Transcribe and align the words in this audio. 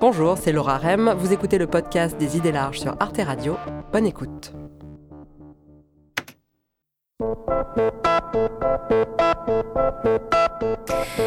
Bonjour, 0.00 0.38
c'est 0.38 0.52
Laura 0.52 0.78
Rem. 0.78 1.14
Vous 1.18 1.34
écoutez 1.34 1.58
le 1.58 1.66
podcast 1.66 2.16
des 2.16 2.38
idées 2.38 2.52
larges 2.52 2.80
sur 2.80 2.96
Arte 3.00 3.20
Radio. 3.22 3.58
Bonne 3.92 4.06
écoute. 4.06 4.50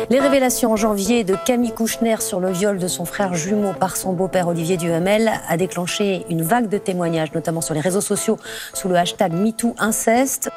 Les 0.09 0.19
révélations 0.19 0.71
en 0.71 0.75
janvier 0.75 1.23
de 1.23 1.35
Camille 1.45 1.71
Kouchner 1.71 2.15
sur 2.19 2.39
le 2.39 2.49
viol 2.49 2.79
de 2.79 2.87
son 2.87 3.05
frère 3.05 3.35
jumeau 3.35 3.73
par 3.79 3.95
son 3.95 4.13
beau-père 4.13 4.47
Olivier 4.47 4.77
Duhamel 4.77 5.31
a 5.47 5.55
déclenché 5.55 6.25
une 6.31 6.41
vague 6.41 6.67
de 6.67 6.79
témoignages, 6.79 7.31
notamment 7.33 7.61
sur 7.61 7.75
les 7.75 7.79
réseaux 7.79 8.01
sociaux, 8.01 8.39
sous 8.73 8.89
le 8.89 8.95
hashtag 8.95 9.33
MeTooInceste. 9.33 10.49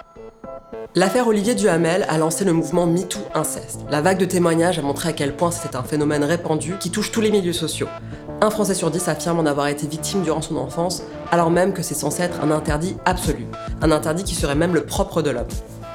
L'affaire 0.99 1.29
Olivier 1.29 1.55
Duhamel 1.55 2.07
a 2.09 2.17
lancé 2.17 2.47
le 2.47 2.55
mouvement 2.55 2.87
MeToo 2.87 3.19
Inceste. 3.35 3.81
La 3.91 4.01
vague 4.01 4.17
de 4.17 4.25
témoignages 4.25 4.79
a 4.79 4.83
montré 4.83 5.11
à 5.11 5.13
quel 5.13 5.37
point 5.37 5.51
c'est 5.51 5.77
un 5.77 5.83
phénomène 5.83 6.25
répandu 6.25 6.77
qui 6.81 6.91
touche 6.91 7.13
tous 7.13 7.21
les 7.21 7.31
milieux 7.31 7.53
sociaux. 7.53 7.89
Un 8.41 8.49
Français 8.49 8.73
sur 8.73 8.91
dix 8.91 9.07
affirme 9.07 9.39
en 9.39 9.45
avoir 9.45 9.67
été 9.67 9.87
victime 9.87 10.23
durant 10.23 10.41
son 10.41 10.57
enfance, 10.57 11.03
alors 11.31 11.51
même 11.51 11.75
que 11.75 11.83
c'est 11.83 11.93
censé 11.93 12.23
être 12.23 12.41
un 12.43 12.51
interdit 12.51 12.97
absolu. 13.05 13.47
Un 13.83 13.91
interdit 13.91 14.25
qui 14.25 14.35
serait 14.35 14.55
même 14.55 14.73
le 14.73 14.87
propre 14.87 15.21
de 15.21 15.29
l'homme. 15.29 15.45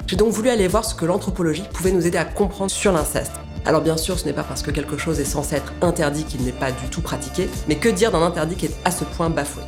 J'ai 0.06 0.18
donc 0.18 0.34
voulu 0.34 0.50
aller 0.50 0.68
voir 0.68 0.86
ce 0.86 0.94
que 0.94 1.06
l'anthropologie 1.06 1.66
pouvait 1.74 1.92
nous 1.92 2.06
aider 2.06 2.20
à 2.20 2.26
comprendre 2.26 2.70
sur 2.70 2.92
l'inceste. 2.92 3.32
Alors 3.66 3.82
bien 3.82 3.98
sûr, 3.98 4.20
ce 4.20 4.26
n'est 4.26 4.34
pas 4.34 4.44
parce 4.44 4.62
que 4.62 4.70
quelque 4.70 5.00
chose 5.00 5.20
est 5.20 5.26
censé 5.26 5.56
être 5.56 5.74
interdit 5.82 6.26
qu'il 6.26 6.44
n'est 6.44 6.52
pas 6.52 6.72
du 6.72 6.90
tout 6.92 7.02
pratiqué, 7.02 7.50
mais 7.68 7.78
que 7.78 7.90
dire 7.90 8.12
d'un 8.12 8.22
interdit 8.22 8.54
qui 8.54 8.68
est 8.68 8.76
à 8.86 8.92
ce 8.92 9.04
point 9.04 9.32
bafoué? 9.32 9.64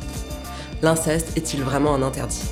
L'inceste 0.80 1.36
est-il 1.36 1.64
vraiment 1.64 1.92
un 1.92 2.02
interdit? 2.02 2.42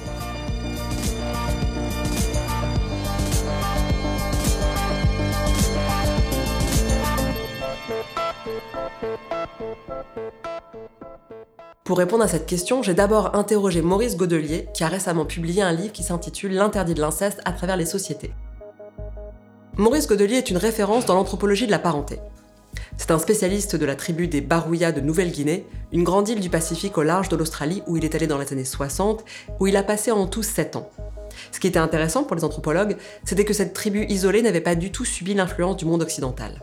Pour 11.84 11.98
répondre 11.98 12.22
à 12.22 12.28
cette 12.28 12.46
question, 12.46 12.82
j'ai 12.82 12.94
d'abord 12.94 13.34
interrogé 13.34 13.82
Maurice 13.82 14.16
Godelier, 14.16 14.68
qui 14.72 14.84
a 14.84 14.88
récemment 14.88 15.26
publié 15.26 15.62
un 15.62 15.72
livre 15.72 15.92
qui 15.92 16.02
s'intitule 16.02 16.54
L'interdit 16.54 16.94
de 16.94 17.00
l'inceste 17.00 17.40
à 17.44 17.52
travers 17.52 17.76
les 17.76 17.86
sociétés. 17.86 18.32
Maurice 19.76 20.06
Godelier 20.06 20.36
est 20.36 20.50
une 20.50 20.58
référence 20.58 21.06
dans 21.06 21.14
l'anthropologie 21.14 21.66
de 21.66 21.70
la 21.70 21.78
parenté. 21.78 22.20
C'est 22.96 23.10
un 23.10 23.18
spécialiste 23.18 23.74
de 23.74 23.84
la 23.84 23.96
tribu 23.96 24.28
des 24.28 24.40
Barouya 24.40 24.92
de 24.92 25.00
Nouvelle-Guinée, 25.00 25.66
une 25.92 26.04
grande 26.04 26.28
île 26.28 26.40
du 26.40 26.50
Pacifique 26.50 26.98
au 26.98 27.02
large 27.02 27.28
de 27.28 27.36
l'Australie 27.36 27.82
où 27.86 27.96
il 27.96 28.04
est 28.04 28.14
allé 28.14 28.26
dans 28.26 28.38
les 28.38 28.52
années 28.52 28.64
60, 28.64 29.24
où 29.60 29.66
il 29.66 29.76
a 29.76 29.82
passé 29.82 30.12
en 30.12 30.26
tout 30.26 30.42
7 30.42 30.76
ans. 30.76 30.88
Ce 31.50 31.58
qui 31.58 31.66
était 31.66 31.78
intéressant 31.78 32.24
pour 32.24 32.36
les 32.36 32.44
anthropologues, 32.44 32.96
c'était 33.24 33.44
que 33.44 33.54
cette 33.54 33.74
tribu 33.74 34.04
isolée 34.08 34.42
n'avait 34.42 34.60
pas 34.60 34.74
du 34.74 34.92
tout 34.92 35.04
subi 35.04 35.34
l'influence 35.34 35.76
du 35.76 35.84
monde 35.84 36.02
occidental. 36.02 36.62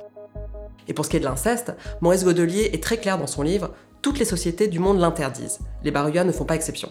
Et 0.89 0.93
pour 0.93 1.05
ce 1.05 1.11
qui 1.11 1.17
est 1.17 1.21
de 1.21 1.25
l'inceste, 1.25 1.71
Maurice 2.01 2.25
Godelier 2.25 2.71
est 2.73 2.83
très 2.83 2.97
clair 2.97 3.17
dans 3.17 3.27
son 3.27 3.43
livre 3.43 3.71
toutes 4.01 4.19
les 4.19 4.25
sociétés 4.25 4.67
du 4.67 4.79
monde 4.79 4.99
l'interdisent. 4.99 5.59
Les 5.83 5.91
Barouya 5.91 6.23
ne 6.23 6.31
font 6.31 6.45
pas 6.45 6.55
exception. 6.55 6.89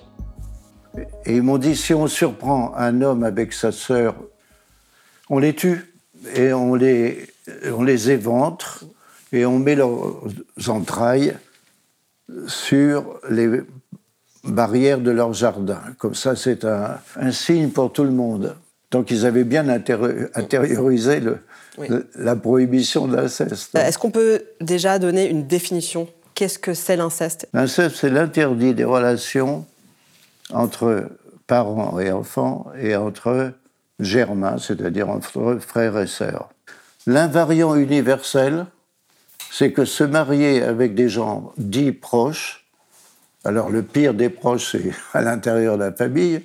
Et 1.24 1.36
ils 1.36 1.42
m'ont 1.42 1.58
dit 1.58 1.74
si 1.76 1.92
on 1.94 2.06
surprend 2.06 2.74
un 2.76 3.02
homme 3.02 3.24
avec 3.24 3.52
sa 3.52 3.72
sœur, 3.72 4.14
on 5.28 5.38
les 5.38 5.54
tue 5.54 5.94
et 6.34 6.52
on 6.52 6.74
les, 6.74 7.26
on 7.72 7.82
les 7.82 8.10
éventre 8.10 8.84
et 9.32 9.44
on 9.46 9.58
met 9.58 9.74
leurs 9.74 10.22
entrailles 10.68 11.36
sur 12.46 13.18
les 13.30 13.62
barrières 14.44 15.00
de 15.00 15.10
leur 15.10 15.32
jardin. 15.32 15.80
Comme 15.98 16.14
ça, 16.14 16.36
c'est 16.36 16.64
un, 16.64 16.98
signe 17.32 17.70
pour 17.70 17.92
tout 17.92 18.04
le 18.04 18.10
monde. 18.10 18.56
Donc 18.90 19.10
ils 19.10 19.26
avaient 19.26 19.44
bien 19.44 19.68
intériorisé 19.68 21.20
le, 21.20 21.38
la 22.14 22.36
prohibition 22.36 23.06
de 23.06 23.16
l'inceste. 23.16 23.74
Est-ce 23.74 23.98
qu'on 23.98 24.10
peut 24.10 24.42
déjà 24.60 24.98
donner 24.98 25.28
une 25.28 25.46
définition? 25.46 26.08
Qu'est-ce 26.34 26.58
que 26.58 26.74
c'est 26.74 26.96
l'inceste? 26.96 27.48
L'inceste, 27.52 27.96
c'est 27.96 28.10
l'interdit 28.10 28.74
des 28.74 28.84
relations 28.84 29.66
entre 30.52 31.08
parents 31.46 31.98
et 31.98 32.12
enfants 32.12 32.66
et 32.80 32.94
entre 32.94 33.52
germains, 33.98 34.58
c'est-à-dire 34.58 35.08
entre 35.08 35.58
frères 35.60 35.98
et 35.98 36.06
sœurs. 36.06 36.50
L'invariant 37.06 37.74
universel, 37.74 38.66
c'est 39.50 39.72
que 39.72 39.84
se 39.84 40.04
marier 40.04 40.62
avec 40.62 40.94
des 40.94 41.08
gens 41.08 41.52
dits 41.56 41.92
proches, 41.92 42.66
alors 43.44 43.70
le 43.70 43.82
pire 43.82 44.14
des 44.14 44.28
proches, 44.28 44.72
c'est 44.72 44.92
à 45.14 45.22
l'intérieur 45.22 45.76
de 45.78 45.84
la 45.84 45.92
famille, 45.92 46.44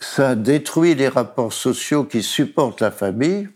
ça 0.00 0.34
détruit 0.34 0.94
les 0.94 1.08
rapports 1.08 1.52
sociaux 1.52 2.04
qui 2.04 2.22
supportent 2.22 2.80
la 2.80 2.90
famille, 2.90 3.48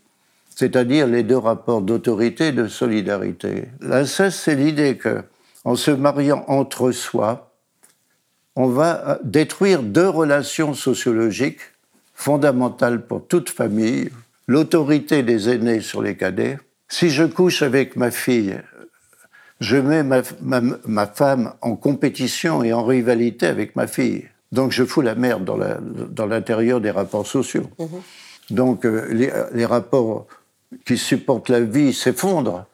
c'est-à-dire 0.61 1.07
les 1.07 1.23
deux 1.23 1.39
rapports 1.39 1.81
d'autorité 1.81 2.49
et 2.49 2.53
de 2.53 2.69
solidarité. 2.69 3.69
L'inceste, 3.81 4.41
c'est 4.41 4.55
l'idée 4.55 4.99
que, 4.99 5.23
en 5.65 5.75
se 5.75 5.91
mariant 5.91 6.45
entre 6.49 6.93
soi, 6.93 7.55
on 8.57 8.67
va 8.67 9.19
détruire 9.25 9.83
deux 9.83 10.11
relations 10.11 10.75
sociologiquiques 10.75 11.61
fondamentales 12.13 13.07
pour 13.07 13.27
toute 13.27 13.49
famille 13.49 14.11
l'autorité 14.49 15.23
des 15.23 15.49
aînés 15.49 15.81
sur 15.81 16.03
les 16.03 16.15
cadets. 16.15 16.59
Si 16.89 17.09
je 17.09 17.25
couche 17.25 17.63
avec 17.63 17.97
ma 17.97 18.11
fille, 18.11 18.61
je 19.61 19.79
mets 19.79 20.03
ma, 20.03 21.07
femme 21.07 21.55
en 21.63 21.75
compétition 21.75 22.63
et 22.63 22.75
en 22.75 22.85
rivalité 22.85 23.47
avec 23.47 23.77
ma 23.77 23.87
fille. 23.87 24.29
Donc 24.53 24.73
je 24.73 24.85
fous 24.85 25.01
la 25.01 25.15
merde 25.15 25.43
dans 26.11 26.27
l'intérieur 26.27 26.83
des 26.83 26.91
rapports 26.91 27.27
sociaux. 27.27 27.71
Mmh 27.79 27.85
Donc 28.51 28.85
euh, 28.85 29.07
les, 29.11 29.33
les 29.55 29.65
rapports 29.65 30.27
qui 30.87 30.97
supportent 30.97 31.49
la 31.49 31.61
vie 31.61 31.93
s'effondre, 31.93 32.67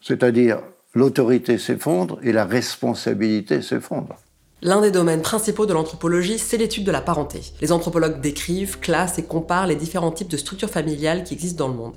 c'est-à-dire 0.00 0.60
l'autorité 0.94 1.58
s'effondre 1.58 2.18
et 2.22 2.32
la 2.32 2.44
responsabilité 2.44 3.62
s'effondre. 3.62 4.16
L'un 4.62 4.80
des 4.80 4.90
domaines 4.90 5.20
principaux 5.20 5.66
de 5.66 5.74
l'anthropologie, 5.74 6.38
c'est 6.38 6.56
l'étude 6.56 6.84
de 6.84 6.90
la 6.90 7.02
parenté. 7.02 7.42
Les 7.60 7.70
anthropologues 7.70 8.20
décrivent, 8.20 8.78
classent 8.78 9.18
et 9.18 9.24
comparent 9.24 9.66
les 9.66 9.76
différents 9.76 10.12
types 10.12 10.28
de 10.28 10.38
structures 10.38 10.70
familiales 10.70 11.24
qui 11.24 11.34
existent 11.34 11.66
dans 11.66 11.70
le 11.70 11.76
monde. 11.76 11.94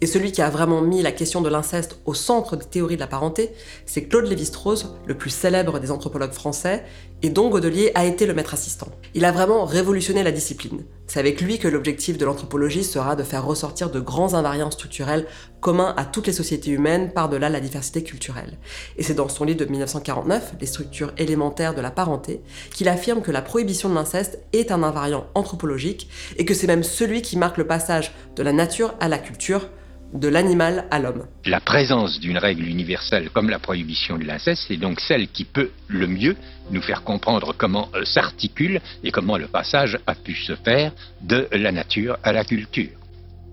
Et 0.00 0.06
celui 0.06 0.32
qui 0.32 0.42
a 0.42 0.50
vraiment 0.50 0.82
mis 0.82 1.02
la 1.02 1.12
question 1.12 1.40
de 1.40 1.48
l'inceste 1.48 1.98
au 2.04 2.12
centre 2.12 2.56
des 2.56 2.66
théories 2.66 2.96
de 2.96 3.00
la 3.00 3.06
parenté, 3.06 3.50
c'est 3.86 4.04
Claude 4.04 4.26
Lévi-Strauss, 4.26 4.94
le 5.06 5.14
plus 5.14 5.30
célèbre 5.30 5.78
des 5.78 5.90
anthropologues 5.90 6.32
français, 6.32 6.84
et 7.26 7.30
dont 7.30 7.48
Godelier 7.48 7.90
a 7.96 8.04
été 8.04 8.24
le 8.24 8.34
maître 8.34 8.54
assistant. 8.54 8.86
Il 9.14 9.24
a 9.24 9.32
vraiment 9.32 9.64
révolutionné 9.64 10.22
la 10.22 10.30
discipline. 10.30 10.84
C'est 11.08 11.18
avec 11.18 11.40
lui 11.40 11.58
que 11.58 11.66
l'objectif 11.66 12.18
de 12.18 12.24
l'anthropologie 12.24 12.84
sera 12.84 13.16
de 13.16 13.24
faire 13.24 13.44
ressortir 13.44 13.90
de 13.90 13.98
grands 13.98 14.34
invariants 14.34 14.70
structurels 14.70 15.26
communs 15.60 15.92
à 15.96 16.04
toutes 16.04 16.28
les 16.28 16.32
sociétés 16.32 16.70
humaines 16.70 17.10
par-delà 17.12 17.48
la 17.48 17.58
diversité 17.58 18.04
culturelle. 18.04 18.58
Et 18.96 19.02
c'est 19.02 19.14
dans 19.14 19.28
son 19.28 19.42
livre 19.42 19.58
de 19.58 19.64
1949, 19.64 20.54
Les 20.60 20.66
structures 20.68 21.12
élémentaires 21.18 21.74
de 21.74 21.80
la 21.80 21.90
parenté, 21.90 22.42
qu'il 22.72 22.88
affirme 22.88 23.22
que 23.22 23.32
la 23.32 23.42
prohibition 23.42 23.88
de 23.88 23.96
l'inceste 23.96 24.38
est 24.52 24.70
un 24.70 24.84
invariant 24.84 25.26
anthropologique 25.34 26.08
et 26.36 26.44
que 26.44 26.54
c'est 26.54 26.68
même 26.68 26.84
celui 26.84 27.22
qui 27.22 27.36
marque 27.36 27.58
le 27.58 27.66
passage 27.66 28.12
de 28.36 28.44
la 28.44 28.52
nature 28.52 28.94
à 29.00 29.08
la 29.08 29.18
culture, 29.18 29.68
de 30.12 30.28
l'animal 30.28 30.86
à 30.90 30.98
l'homme. 30.98 31.24
La 31.44 31.60
présence 31.60 32.20
d'une 32.20 32.38
règle 32.38 32.64
universelle 32.64 33.30
comme 33.30 33.50
la 33.50 33.58
prohibition 33.58 34.18
de 34.18 34.24
l'inceste 34.24 34.70
est 34.70 34.76
donc 34.76 35.00
celle 35.00 35.28
qui 35.28 35.44
peut 35.44 35.70
le 35.88 36.06
mieux 36.06 36.36
nous 36.70 36.82
faire 36.82 37.02
comprendre 37.02 37.54
comment 37.56 37.88
euh, 37.94 38.04
s'articule 38.04 38.80
et 39.04 39.10
comment 39.10 39.36
le 39.36 39.46
passage 39.46 39.98
a 40.06 40.14
pu 40.14 40.34
se 40.34 40.54
faire 40.56 40.92
de 41.22 41.48
la 41.52 41.72
nature 41.72 42.18
à 42.22 42.32
la 42.32 42.44
culture. 42.44 42.90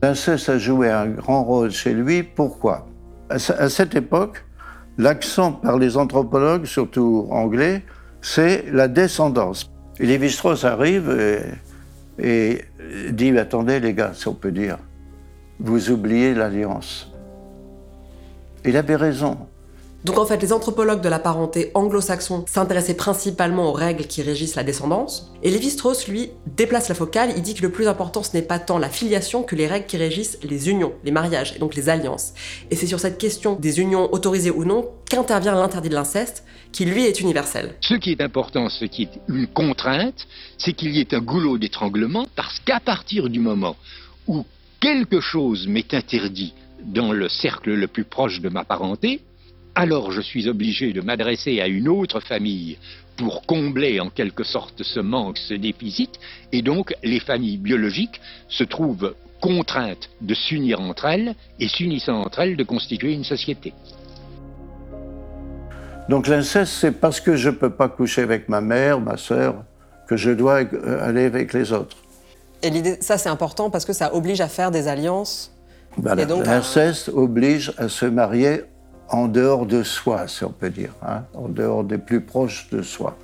L'inceste 0.01 0.49
a 0.49 0.57
joué 0.57 0.89
un 0.89 1.07
grand 1.07 1.43
rôle 1.43 1.71
chez 1.71 1.93
lui. 1.93 2.23
Pourquoi? 2.23 2.87
À 3.29 3.69
cette 3.69 3.95
époque, 3.95 4.43
l'accent 4.97 5.53
par 5.53 5.79
les 5.79 5.97
anthropologues, 5.97 6.65
surtout 6.65 7.27
anglais, 7.31 7.83
c'est 8.21 8.65
la 8.71 8.87
descendance. 8.87 9.71
Et 9.99 10.05
Lévi-Strauss 10.05 10.65
arrive 10.65 11.09
et, 12.19 12.57
et 12.57 13.11
dit 13.11 13.37
Attendez, 13.37 13.79
les 13.79 13.93
gars, 13.93 14.11
si 14.13 14.27
on 14.27 14.33
peut 14.33 14.51
dire 14.51 14.77
vous 15.63 15.89
oubliez 15.91 16.33
l'alliance. 16.33 17.07
Il 18.65 18.75
avait 18.75 18.97
raison. 18.97 19.37
Donc 20.03 20.17
en 20.17 20.25
fait, 20.25 20.41
les 20.41 20.51
anthropologues 20.51 20.99
de 20.99 21.07
la 21.07 21.19
parenté 21.19 21.71
anglo-saxons 21.73 22.43
s'intéressaient 22.45 22.95
principalement 22.95 23.69
aux 23.69 23.71
règles 23.71 24.05
qui 24.05 24.21
régissent 24.21 24.55
la 24.55 24.65
descendance, 24.65 25.31
et 25.41 25.49
Lévi-Strauss, 25.49 26.09
lui, 26.09 26.31
déplace 26.45 26.89
la 26.89 26.95
focale, 26.95 27.31
il 27.37 27.41
dit 27.41 27.53
que 27.53 27.61
le 27.61 27.71
plus 27.71 27.87
important 27.87 28.21
ce 28.21 28.35
n'est 28.35 28.43
pas 28.43 28.59
tant 28.59 28.77
la 28.77 28.89
filiation 28.89 29.43
que 29.43 29.55
les 29.55 29.65
règles 29.65 29.85
qui 29.85 29.95
régissent 29.95 30.37
les 30.43 30.69
unions, 30.69 30.91
les 31.05 31.11
mariages, 31.11 31.53
et 31.55 31.59
donc 31.59 31.75
les 31.75 31.87
alliances. 31.87 32.33
Et 32.69 32.75
c'est 32.75 32.87
sur 32.87 32.99
cette 32.99 33.17
question 33.17 33.55
des 33.55 33.79
unions 33.79 34.13
autorisées 34.13 34.51
ou 34.51 34.65
non 34.65 34.89
qu'intervient 35.09 35.55
l'interdit 35.55 35.87
de 35.87 35.95
l'inceste, 35.95 36.43
qui 36.73 36.83
lui 36.83 37.05
est 37.05 37.21
universel. 37.21 37.75
Ce 37.79 37.93
qui 37.93 38.11
est 38.11 38.19
important, 38.19 38.67
ce 38.67 38.83
qui 38.83 39.03
est 39.03 39.19
une 39.29 39.47
contrainte, 39.47 40.27
c'est 40.57 40.73
qu'il 40.73 40.93
y 40.93 40.99
ait 40.99 41.13
un 41.13 41.21
goulot 41.21 41.57
d'étranglement, 41.57 42.25
parce 42.35 42.59
qu'à 42.65 42.81
partir 42.81 43.29
du 43.29 43.39
moment 43.39 43.77
où 44.27 44.43
quelque 44.83 45.21
chose 45.21 45.65
m'est 45.65 45.93
interdit 45.93 46.53
dans 46.83 47.13
le 47.13 47.29
cercle 47.29 47.73
le 47.73 47.87
plus 47.87 48.03
proche 48.03 48.41
de 48.41 48.49
ma 48.49 48.65
parenté, 48.65 49.21
alors 49.75 50.11
je 50.11 50.19
suis 50.19 50.49
obligé 50.49 50.91
de 50.91 50.99
m'adresser 50.99 51.61
à 51.61 51.67
une 51.67 51.87
autre 51.87 52.19
famille 52.19 52.77
pour 53.15 53.45
combler 53.45 54.01
en 54.01 54.09
quelque 54.09 54.43
sorte 54.43 54.83
ce 54.83 54.99
manque, 54.99 55.37
ce 55.37 55.53
déficit, 55.53 56.19
et 56.51 56.61
donc 56.61 56.93
les 57.01 57.21
familles 57.21 57.59
biologiques 57.59 58.19
se 58.49 58.65
trouvent 58.65 59.15
contraintes 59.39 60.09
de 60.19 60.33
s'unir 60.33 60.81
entre 60.81 61.05
elles 61.05 61.33
et 61.61 61.69
s'unissant 61.69 62.21
entre 62.21 62.39
elles 62.39 62.57
de 62.57 62.63
constituer 62.65 63.13
une 63.13 63.23
société. 63.23 63.73
Donc 66.09 66.27
l'inceste, 66.27 66.73
c'est 66.73 66.99
parce 66.99 67.21
que 67.21 67.37
je 67.37 67.47
ne 67.47 67.55
peux 67.55 67.69
pas 67.69 67.87
coucher 67.87 68.23
avec 68.23 68.49
ma 68.49 68.59
mère, 68.59 68.99
ma 68.99 69.15
sœur, 69.15 69.63
que 70.09 70.17
je 70.17 70.31
dois 70.31 70.65
euh, 70.65 71.07
aller 71.07 71.23
avec 71.23 71.53
les 71.53 71.71
autres. 71.71 72.02
Et 72.63 72.69
l'idée, 72.69 72.97
ça 73.01 73.17
c'est 73.17 73.29
important 73.29 73.69
parce 73.69 73.83
que 73.83 73.91
ça 73.93 74.15
oblige 74.15 74.39
à 74.39 74.47
faire 74.47 74.71
des 74.71 74.87
alliances. 74.87 75.51
L'inceste 76.01 77.09
oblige 77.09 77.73
à 77.77 77.89
se 77.89 78.05
marier 78.05 78.63
en 79.09 79.27
dehors 79.27 79.65
de 79.65 79.83
soi, 79.83 80.27
si 80.27 80.43
on 80.45 80.49
peut 80.49 80.69
dire, 80.69 80.93
hein, 81.05 81.23
en 81.35 81.49
dehors 81.49 81.83
des 81.83 81.97
plus 81.97 82.21
proches 82.21 82.69
de 82.71 82.81
soi. 82.81 83.15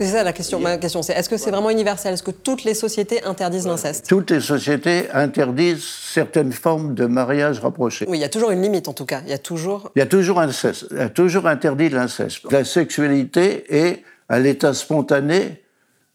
C'est 0.00 0.08
ça 0.08 0.24
la 0.24 0.32
question. 0.32 0.58
Ma 0.58 0.78
question, 0.78 1.02
c'est 1.02 1.12
est-ce 1.12 1.28
que 1.28 1.36
c'est 1.36 1.50
vraiment 1.50 1.70
universel? 1.70 2.14
Est-ce 2.14 2.22
que 2.22 2.32
toutes 2.32 2.64
les 2.64 2.74
sociétés 2.74 3.22
interdisent 3.24 3.66
l'inceste? 3.66 4.08
Toutes 4.08 4.30
les 4.30 4.40
sociétés 4.40 5.08
interdisent 5.12 5.84
certaines 5.84 6.52
formes 6.52 6.94
de 6.94 7.06
mariage 7.06 7.60
rapproché. 7.60 8.06
Oui, 8.08 8.18
il 8.18 8.20
y 8.20 8.24
a 8.24 8.28
toujours 8.28 8.50
une 8.50 8.62
limite 8.62 8.88
en 8.88 8.94
tout 8.94 9.04
cas. 9.06 9.20
Il 9.24 9.30
y 9.30 9.34
a 9.34 9.38
toujours. 9.38 9.90
Il 9.94 10.00
y 10.00 10.02
a 10.02 10.06
toujours 10.06 10.40
inceste. 10.40 10.86
Il 10.90 10.98
y 10.98 11.00
a 11.00 11.08
toujours 11.08 11.46
interdit 11.46 11.88
l'inceste. 11.88 12.50
La 12.50 12.64
sexualité 12.64 13.64
est 13.68 14.02
à 14.28 14.38
l'état 14.38 14.74
spontané, 14.74 15.62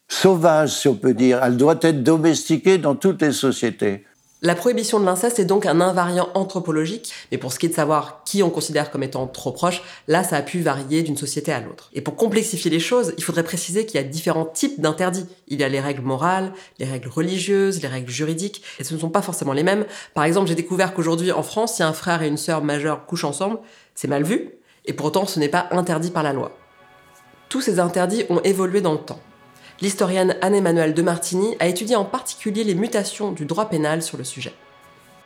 sauvage, 0.08 0.76
si 0.76 0.88
on 0.88 0.96
peut 0.96 1.14
dire. 1.14 1.42
Elle 1.44 1.58
doit 1.58 1.80
être 1.82 2.04
domestiquée 2.04 2.78
dans 2.78 2.96
toutes 2.96 3.22
les 3.22 3.32
sociétés. 3.32 4.06
La 4.44 4.54
prohibition 4.54 5.00
de 5.00 5.06
l'inceste 5.06 5.40
est 5.40 5.46
donc 5.46 5.66
un 5.66 5.82
invariant 5.82 6.30
anthropologique, 6.36 7.12
mais 7.32 7.40
pour 7.40 7.52
ce 7.52 7.58
qui 7.58 7.66
est 7.66 7.70
de 7.70 7.74
savoir 7.74 8.22
qui 8.24 8.44
on 8.44 8.52
considère 8.52 8.92
comme 8.92 9.02
étant 9.02 9.26
trop 9.26 9.52
proche, 9.52 9.82
là 10.08 10.24
ça 10.24 10.36
a 10.36 10.44
pu 10.44 10.62
varier 10.62 11.02
d'une 11.02 11.18
société 11.18 11.52
à 11.52 11.60
l'autre. 11.60 11.90
Et 11.94 12.02
pour 12.02 12.16
complexifier 12.16 12.70
les 12.70 12.80
choses, 12.80 13.16
il 13.18 13.24
faudrait 13.24 13.42
préciser 13.42 13.88
qu'il 13.88 14.00
y 14.00 14.04
a 14.04 14.08
différents 14.08 14.46
types 14.46 14.80
d'interdits. 14.80 15.26
Il 15.48 15.60
y 15.60 15.64
a 15.64 15.70
les 15.70 15.80
règles 15.80 16.04
morales, 16.04 16.54
les 16.78 16.86
règles 16.86 17.10
religieuses, 17.10 17.82
les 17.82 17.88
règles 17.88 18.12
juridiques, 18.12 18.62
et 18.78 18.84
ce 18.84 18.94
ne 18.94 19.00
sont 19.00 19.10
pas 19.10 19.24
forcément 19.24 19.54
les 19.54 19.64
mêmes. 19.64 19.86
Par 20.14 20.24
exemple, 20.24 20.48
j'ai 20.48 20.56
découvert 20.56 20.94
qu'aujourd'hui 20.94 21.32
en 21.32 21.42
France, 21.42 21.78
si 21.78 21.82
un 21.82 21.94
frère 21.94 22.22
et 22.22 22.28
une 22.28 22.38
sœur 22.38 22.64
majeure 22.64 23.08
couchent 23.08 23.24
ensemble, 23.24 23.58
c'est 23.96 24.08
mal 24.08 24.22
vu, 24.22 24.52
et 24.86 24.94
pourtant 24.94 25.26
ce 25.26 25.40
n'est 25.40 25.50
pas 25.50 25.68
interdit 25.72 26.12
par 26.12 26.22
la 26.22 26.34
loi. 26.34 26.56
Tous 27.50 27.62
ces 27.62 27.80
interdits 27.80 28.26
ont 28.30 28.42
évolué 28.42 28.82
dans 28.82 28.94
le 28.94 29.00
temps. 29.00 29.20
L'historienne 29.80 30.36
Anne-Emmanuelle 30.42 30.94
de 30.94 31.02
Martini 31.02 31.56
a 31.60 31.68
étudié 31.68 31.96
en 31.96 32.06
particulier 32.06 32.64
les 32.64 32.76
mutations 32.76 33.32
du 33.32 33.46
droit 33.46 33.70
pénal 33.70 34.02
sur 34.02 34.18
le 34.18 34.24
sujet. 34.24 34.54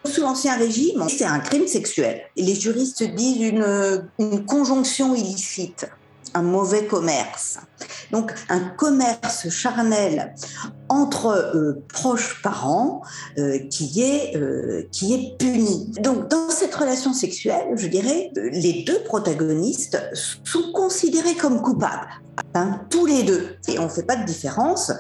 Sous 0.05 0.21
l'Ancien 0.21 0.57
Régime, 0.57 1.05
c'est 1.09 1.25
un 1.25 1.39
crime 1.39 1.67
sexuel. 1.67 2.23
Les 2.35 2.55
juristes 2.55 3.03
disent 3.03 3.41
une, 3.41 4.03
une 4.19 4.45
conjonction 4.45 5.15
illicite 5.15 5.87
un 6.33 6.41
mauvais 6.41 6.85
commerce. 6.85 7.59
Donc 8.11 8.33
un 8.49 8.59
commerce 8.59 9.49
charnel 9.49 10.33
entre 10.89 11.27
euh, 11.27 11.83
proches 11.87 12.41
parents 12.41 13.01
euh, 13.37 13.59
qui, 13.69 14.01
est, 14.01 14.35
euh, 14.35 14.87
qui 14.91 15.13
est 15.13 15.37
puni. 15.37 15.91
Donc 16.01 16.27
dans 16.27 16.49
cette 16.49 16.75
relation 16.75 17.13
sexuelle, 17.13 17.67
je 17.75 17.87
dirais, 17.87 18.31
les 18.35 18.83
deux 18.85 18.99
protagonistes 19.03 19.97
sont 20.43 20.71
considérés 20.73 21.35
comme 21.35 21.61
coupables. 21.61 22.07
Hein, 22.53 22.81
tous 22.89 23.05
les 23.05 23.23
deux. 23.23 23.55
Et 23.67 23.77
on 23.79 23.83
ne 23.83 23.89
fait 23.89 24.03
pas 24.03 24.15
de 24.15 24.25
différence 24.25 24.91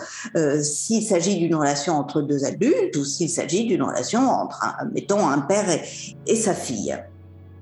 s'il 0.61 1.03
s'agit 1.03 1.39
d'une 1.39 1.55
relation 1.55 1.93
entre 1.93 2.21
deux 2.21 2.45
adultes 2.45 2.95
ou 2.97 3.05
s'il 3.05 3.29
s'agit 3.29 3.65
d'une 3.65 3.83
relation 3.83 4.29
entre, 4.29 4.63
mettons, 4.93 5.27
un 5.27 5.39
père 5.39 5.65
et 6.27 6.35
sa 6.35 6.53
fille. 6.53 6.95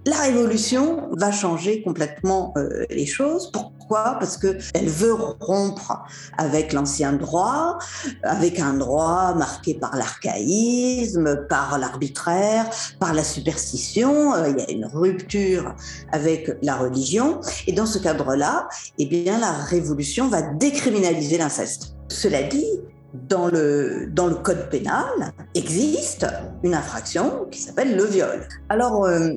La 0.06 0.22
révolution 0.22 1.10
va 1.18 1.31
changer 1.31 1.81
complètement 1.84 2.54
euh, 2.56 2.86
les 2.90 3.06
choses. 3.06 3.51
Pourquoi? 3.51 4.16
Parce 4.18 4.38
qu'elle 4.38 4.88
veut 4.88 5.13
rompre 5.13 6.04
avec 6.38 6.72
l'ancien 6.72 7.12
droit, 7.13 7.78
avec 8.24 8.60
un 8.60 8.75
droit 8.75 9.34
marqué 9.36 9.74
par 9.74 9.98
l'archaïsme, 9.98 11.46
par 11.50 11.78
l'arbitraire, 11.78 12.69
par 13.00 13.13
la 13.13 13.25
superstition. 13.25 14.34
Euh, 14.36 14.50
il 14.50 14.57
y 14.57 14.62
a 14.62 14.72
une 14.72 14.86
rupture 14.86 15.75
avec 16.13 16.50
la 16.62 16.78
religion. 16.78 17.42
Et 17.68 17.74
dans 17.74 17.86
ce 17.86 18.00
cadre-là, 18.00 18.69
eh 19.00 19.06
bien, 19.06 19.38
la 19.38 19.52
révolution 19.52 20.30
va 20.30 20.42
décriminaliser 20.42 21.38
l'inceste. 21.38 21.95
Cela 22.07 22.44
dit, 22.44 22.80
dans 23.13 23.48
le, 23.48 24.07
dans 24.12 24.28
le 24.28 24.36
code 24.36 24.69
pénal 24.69 25.34
existe 25.56 26.28
une 26.63 26.75
infraction 26.75 27.48
qui 27.52 27.60
s'appelle 27.60 27.98
le 27.98 28.06
viol. 28.06 28.48
Alors, 28.69 29.06
euh, 29.06 29.31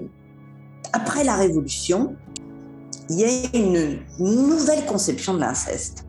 après 0.92 1.24
la 1.24 1.36
Révolution, 1.36 2.16
il 3.08 3.20
y 3.20 3.24
a 3.24 3.28
une 3.54 3.98
nouvelle 4.18 4.86
conception 4.86 5.34
de 5.34 5.40
l'inceste 5.40 6.04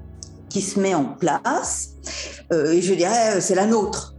qui 0.49 0.61
se 0.61 0.79
met 0.79 0.93
en 0.93 1.05
place, 1.05 1.95
euh, 2.51 2.71
et 2.71 2.81
je 2.81 2.93
dirais 2.93 3.41
c'est 3.41 3.55
la 3.55 3.65
nôtre. 3.65 4.15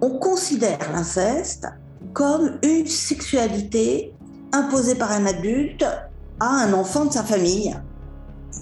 On 0.00 0.18
considère 0.18 0.78
l'inceste 0.92 1.66
comme 2.12 2.58
une 2.62 2.86
sexualité 2.86 4.14
imposée 4.52 4.94
par 4.94 5.12
un 5.12 5.26
adulte 5.26 5.84
à 6.40 6.46
un 6.46 6.72
enfant 6.72 7.04
de 7.06 7.12
sa 7.12 7.22
famille. 7.22 7.74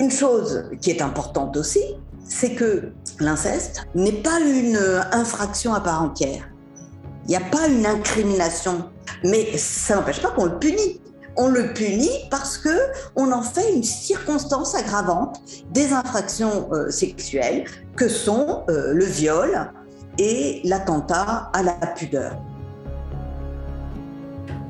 Une 0.00 0.10
chose 0.10 0.64
qui 0.80 0.90
est 0.90 1.02
importante 1.02 1.56
aussi, 1.56 1.82
c'est 2.26 2.54
que 2.54 2.92
l'inceste 3.20 3.86
n'est 3.94 4.12
pas 4.22 4.40
une 4.40 4.78
infraction 5.12 5.74
à 5.74 5.80
part 5.80 6.02
entière. 6.02 6.48
Il 7.26 7.30
n'y 7.30 7.36
a 7.36 7.40
pas 7.40 7.68
une 7.68 7.86
incrimination, 7.86 8.90
mais 9.22 9.56
ça 9.56 9.96
n'empêche 9.96 10.20
pas 10.20 10.30
qu'on 10.30 10.46
le 10.46 10.58
punit 10.58 11.00
on 11.36 11.48
le 11.48 11.72
punit 11.72 12.28
parce 12.30 12.58
que 12.58 12.76
on 13.16 13.32
en 13.32 13.42
fait 13.42 13.72
une 13.72 13.82
circonstance 13.82 14.74
aggravante 14.74 15.40
des 15.70 15.92
infractions 15.92 16.68
euh, 16.72 16.90
sexuelles 16.90 17.64
que 17.96 18.08
sont 18.08 18.64
euh, 18.68 18.92
le 18.92 19.04
viol 19.04 19.70
et 20.18 20.60
l'attentat 20.64 21.50
à 21.52 21.62
la 21.62 21.74
pudeur. 21.74 22.36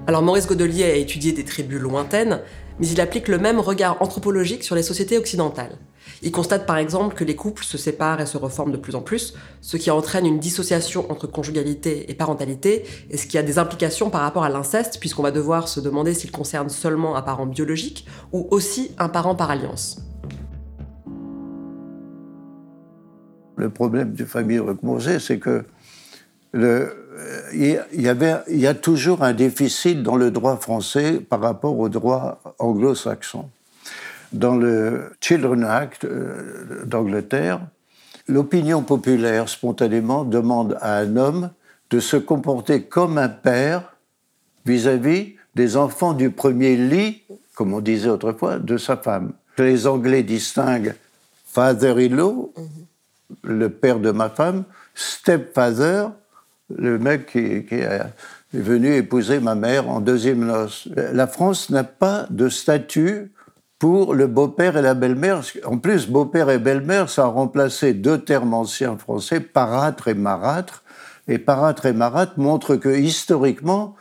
Alors 0.07 0.23
Maurice 0.23 0.47
Godelier 0.47 0.85
a 0.85 0.95
étudié 0.97 1.33
des 1.33 1.45
tribus 1.45 1.81
lointaines, 1.81 2.41
mais 2.79 2.87
il 2.87 3.01
applique 3.01 3.29
le 3.29 3.39
même 3.39 3.59
regard 3.59 4.01
anthropologique 4.01 4.63
sur 4.63 4.75
les 4.75 4.83
sociétés 4.83 5.17
occidentales. 5.17 5.79
Il 6.25 6.33
constate 6.33 6.65
par 6.65 6.79
exemple 6.79 7.15
que 7.15 7.23
les 7.23 7.37
couples 7.37 7.65
se 7.65 7.77
séparent 7.77 8.19
et 8.19 8.25
se 8.25 8.39
reforment 8.39 8.73
de 8.73 8.79
plus 8.79 8.95
en 8.95 9.03
plus, 9.03 9.35
ce 9.61 9.77
qui 9.77 9.91
entraîne 9.91 10.25
une 10.25 10.39
dissociation 10.39 11.05
entre 11.13 11.27
conjugalité 11.27 12.11
et 12.11 12.15
parentalité, 12.15 12.87
et 13.11 13.19
ce 13.19 13.27
qui 13.27 13.37
a 13.37 13.43
des 13.43 13.59
implications 13.59 14.09
par 14.09 14.23
rapport 14.23 14.43
à 14.43 14.49
l'inceste, 14.49 14.99
puisqu'on 15.01 15.23
va 15.23 15.31
devoir 15.31 15.69
se 15.69 15.81
demander 15.81 16.15
s'il 16.15 16.31
concerne 16.31 16.71
seulement 16.71 17.15
un 17.15 17.21
parent 17.21 17.45
biologique 17.45 18.07
ou 18.33 18.49
aussi 18.51 18.93
un 18.97 19.11
parent 19.11 19.35
par 19.35 19.51
alliance. 19.51 20.01
Le 23.57 23.69
problème 23.69 24.15
du 24.15 24.25
famille 24.25 24.59
recomposée, 24.59 25.19
c'est 25.19 25.39
que 25.39 25.67
il 26.55 27.83
y, 27.93 28.67
a 28.67 28.75
toujours 28.75 29.23
un 29.23 29.35
déficit 29.35 30.03
dans 30.03 30.17
le 30.17 30.31
droit 30.31 30.57
français 30.57 31.21
par 31.21 31.41
rapport 31.41 31.79
au 31.79 31.91
droit 31.91 32.41
anglo-saxon 32.59 33.51
dans 34.35 34.57
le 34.57 35.13
Children 35.21 35.65
Act 35.65 36.05
euh, 36.05 36.85
d'Angleterre, 36.85 37.61
l'opinion 38.29 38.83
populaire 38.83 39.49
spontanément 39.49 40.25
demande 40.25 40.77
à 40.81 40.99
un 40.99 41.17
homme 41.17 41.51
de 41.91 42.01
se 42.01 42.17
comporter 42.17 42.83
comme 42.83 43.19
un 43.19 43.29
père 43.29 43.95
vis-à-vis 44.67 45.35
des 45.55 45.77
enfants 45.77 46.15
du 46.15 46.31
premier 46.31 46.77
lit, 46.77 47.23
comme 47.55 47.73
on 47.75 47.81
disait 47.81 48.09
autrefois, 48.09 48.59
de 48.59 48.77
sa 48.77 48.97
femme. 48.97 49.33
Les 49.59 49.87
Anglais 49.87 50.23
distinguent 50.23 50.95
father-in-law, 51.47 52.53
le 53.45 53.69
père 53.71 54.01
de 54.01 54.11
ma 54.11 54.29
femme, 54.29 54.65
stepfather, 54.95 56.11
le 56.77 56.99
mec 56.99 57.27
qui, 57.27 57.65
qui 57.65 57.77
est 57.77 58.01
venu 58.53 58.95
épouser 58.95 59.39
ma 59.39 59.55
mère 59.55 59.89
en 59.89 60.01
deuxième 60.01 60.45
noce. 60.45 60.89
La 60.97 61.29
France 61.29 61.71
n'a 61.71 61.85
pas 61.85 62.27
de 62.31 62.49
statut 62.49 63.31
pour 63.79 64.15
le 64.15 64.27
beau-père 64.27 64.77
et 64.77 64.83
la 64.83 64.95
belle-mère. 64.95 65.43
En 65.65 65.79
plus, 65.79 66.09
beau-père 66.09 66.51
et 66.51 66.59
belle-mère, 66.59 67.11
ça 67.11 67.25
a 67.25 67.27
remplacé 67.27 67.93
deux 67.93 68.19
termes 68.19 68.55
anciens 68.55 68.97
français, 68.97 69.41
parâtre 69.41 70.09
et 70.09 70.15
marâtre. 70.15 70.85
Et 71.27 71.39
parâtre 71.39 71.87
et 71.87 71.93
marâtre 71.93 72.39
montrent 72.39 72.77
que 72.77 72.89
historiquement, 72.89 73.97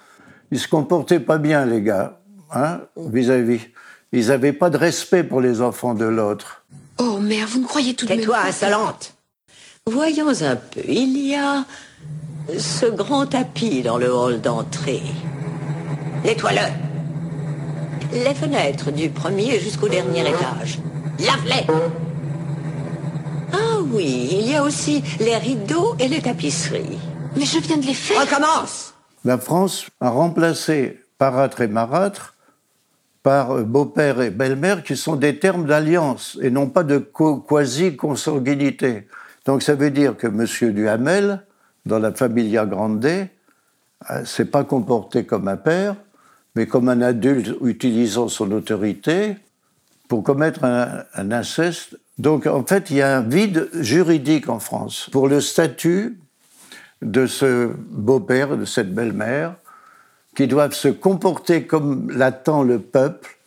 ils 0.52 0.60
se 0.60 0.68
comportaient 0.68 1.20
pas 1.20 1.38
bien, 1.38 1.66
les 1.66 1.82
gars, 1.82 2.20
hein, 2.52 2.82
vis-à-vis. 2.98 3.62
Ils 4.12 4.28
n'avaient 4.28 4.54
pas 4.54 4.70
de 4.70 4.78
respect 4.78 5.24
pour 5.24 5.42
les 5.42 5.62
enfants 5.62 5.96
de 5.96 6.06
l'autre. 6.06 6.64
Oh, 7.00 7.18
mère, 7.18 7.48
vous 7.48 7.62
me 7.62 7.68
croyez 7.68 7.96
tout 7.96 8.06
de 8.06 8.12
même. 8.12 8.20
Tais-toi, 8.20 8.38
insolente 8.48 9.16
Voyons 9.86 10.30
un 10.42 10.56
peu. 10.56 10.82
Il 10.88 11.18
y 11.18 11.36
a 11.36 11.66
ce 12.58 12.86
grand 12.86 13.26
tapis 13.26 13.82
dans 13.82 13.98
le 13.98 14.14
hall 14.14 14.40
d'entrée. 14.40 15.02
Nettoie-le 16.24 16.93
les 18.14 18.34
fenêtres 18.34 18.92
du 18.92 19.10
premier 19.10 19.60
jusqu'au 19.60 19.90
dernier 19.90 20.22
étage. 20.22 20.80
Lave-les 21.20 21.68
Ah 23.52 23.80
oui, 23.92 24.30
il 24.32 24.50
y 24.50 24.56
a 24.56 24.64
aussi 24.64 25.04
les 25.20 25.38
rideaux 25.38 25.96
et 26.00 26.08
les 26.08 26.22
tapisseries. 26.22 27.00
Mais 27.36 27.46
je 27.46 27.60
viens 27.60 27.78
de 27.78 27.86
les 27.86 27.94
faire. 27.94 28.22
Recommence 28.22 28.94
La 29.26 29.38
France 29.38 29.88
a 30.00 30.10
remplacé 30.10 31.02
parâtre 31.18 31.62
et 31.62 31.68
marâtre 31.68 32.34
par 33.24 33.64
beau-père 33.64 34.22
et 34.22 34.30
belle-mère 34.30 34.84
qui 34.84 34.98
sont 34.98 35.16
des 35.16 35.40
termes 35.40 35.66
d'alliance 35.66 36.38
et 36.42 36.52
non 36.52 36.68
pas 36.68 36.84
de 36.84 36.98
quasi-consanguinité. 36.98 39.08
Donc 39.46 39.64
ça 39.64 39.76
veut 39.76 39.92
dire 39.92 40.18
que 40.18 40.28
M. 40.28 40.46
Duhamel, 40.74 41.46
dans 41.86 42.00
la 42.00 42.14
Familia 42.14 42.66
Grande, 42.66 43.06
euh, 43.06 44.26
s'est 44.26 44.46
pas 44.46 44.64
comporté 44.64 45.26
comme 45.26 45.48
un 45.48 45.58
père, 45.58 45.96
mais 46.56 46.68
comme 46.68 46.90
un 46.90 47.02
adulte 47.02 47.56
utilisant 47.64 48.28
son 48.28 48.52
autorité 48.52 49.36
pour 50.08 50.24
commettre 50.24 50.64
un, 50.64 51.06
inceste. 51.16 51.98
Donc 52.18 52.46
en 52.46 52.64
fait, 52.64 52.90
il 52.90 52.98
y 52.98 53.02
a 53.02 53.18
un 53.18 53.22
vide 53.22 53.70
juridique 53.74 54.50
en 54.50 54.60
France 54.60 55.10
pour 55.12 55.28
le 55.28 55.42
statut 55.42 56.20
de 57.02 57.26
ce 57.26 57.72
beau-père, 57.90 58.56
de 58.58 58.66
cette 58.66 58.94
belle-mère, 58.94 59.56
qui 60.36 60.48
doivent 60.48 60.74
se 60.74 60.88
comporter 60.88 61.66
comme 61.66 62.12
l'attend 62.12 62.64
le 62.64 62.80
peuple, 62.80 63.38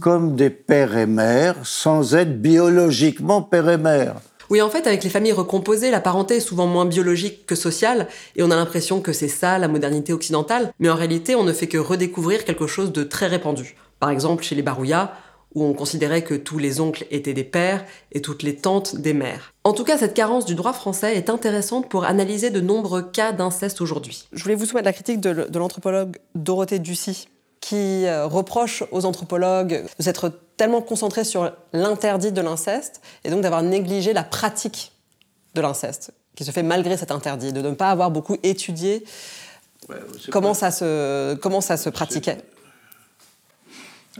comme 0.00 0.36
des 0.36 0.50
pères 0.50 0.96
et 0.96 1.06
mères, 1.06 1.56
sans 1.64 2.14
être 2.14 2.40
biologiquement 2.40 3.42
père 3.42 3.68
et 3.68 3.78
mère. 3.78 4.16
Oui, 4.50 4.62
en 4.62 4.70
fait, 4.70 4.86
avec 4.86 5.04
les 5.04 5.10
familles 5.10 5.32
recomposées, 5.32 5.90
la 5.90 6.00
parenté 6.00 6.36
est 6.36 6.40
souvent 6.40 6.66
moins 6.66 6.84
biologique 6.84 7.46
que 7.46 7.54
sociale, 7.54 8.08
et 8.36 8.42
on 8.42 8.50
a 8.50 8.56
l'impression 8.56 9.00
que 9.00 9.12
c'est 9.12 9.28
ça 9.28 9.58
la 9.58 9.68
modernité 9.68 10.12
occidentale, 10.12 10.72
mais 10.78 10.88
en 10.88 10.94
réalité, 10.94 11.34
on 11.34 11.44
ne 11.44 11.52
fait 11.52 11.66
que 11.66 11.78
redécouvrir 11.78 12.44
quelque 12.44 12.66
chose 12.66 12.92
de 12.92 13.02
très 13.02 13.26
répandu. 13.26 13.76
Par 13.98 14.10
exemple, 14.10 14.44
chez 14.44 14.54
les 14.54 14.62
Barouillas, 14.62 15.12
où 15.56 15.64
on 15.64 15.72
considérait 15.72 16.22
que 16.22 16.34
tous 16.34 16.58
les 16.58 16.80
oncles 16.80 17.06
étaient 17.10 17.32
des 17.32 17.42
pères 17.42 17.84
et 18.12 18.20
toutes 18.20 18.42
les 18.42 18.56
tantes 18.56 18.96
des 18.96 19.14
mères. 19.14 19.54
En 19.64 19.72
tout 19.72 19.84
cas, 19.84 19.96
cette 19.96 20.12
carence 20.12 20.44
du 20.44 20.54
droit 20.54 20.74
français 20.74 21.16
est 21.16 21.30
intéressante 21.30 21.88
pour 21.88 22.04
analyser 22.04 22.50
de 22.50 22.60
nombreux 22.60 23.02
cas 23.02 23.32
d'inceste 23.32 23.80
aujourd'hui. 23.80 24.28
Je 24.32 24.42
voulais 24.42 24.54
vous 24.54 24.66
soumettre 24.66 24.84
la 24.84 24.92
critique 24.92 25.20
de, 25.20 25.58
l'anthropologue 25.58 26.18
Dorothée 26.34 26.78
Ducy, 26.78 27.28
qui 27.60 28.04
euh, 28.04 28.26
reproche 28.26 28.84
aux 28.92 29.06
anthropologues 29.06 29.86
de 29.98 30.02
s'être 30.02 30.30
tellement 30.56 30.82
concentrés 30.82 31.24
sur 31.24 31.52
l'interdit 31.72 32.32
de 32.32 32.40
l'inceste 32.40 33.00
et 33.24 33.30
donc 33.30 33.42
d'avoir 33.42 33.62
négligé 33.62 34.12
la 34.12 34.24
pratique 34.24 34.92
de 35.54 35.60
l'inceste, 35.60 36.12
qui 36.34 36.44
se 36.44 36.50
fait 36.50 36.62
malgré 36.62 36.96
cet 36.96 37.10
interdit, 37.10 37.52
de 37.52 37.60
ne 37.60 37.70
pas 37.72 37.90
avoir 37.90 38.10
beaucoup 38.10 38.36
étudié 38.42 39.04
comment, 40.30 40.54
ça 40.54 40.70
se, 40.70 41.34
comment 41.34 41.60
ça 41.60 41.76
se 41.76 41.88
pratiquait. 41.90 42.38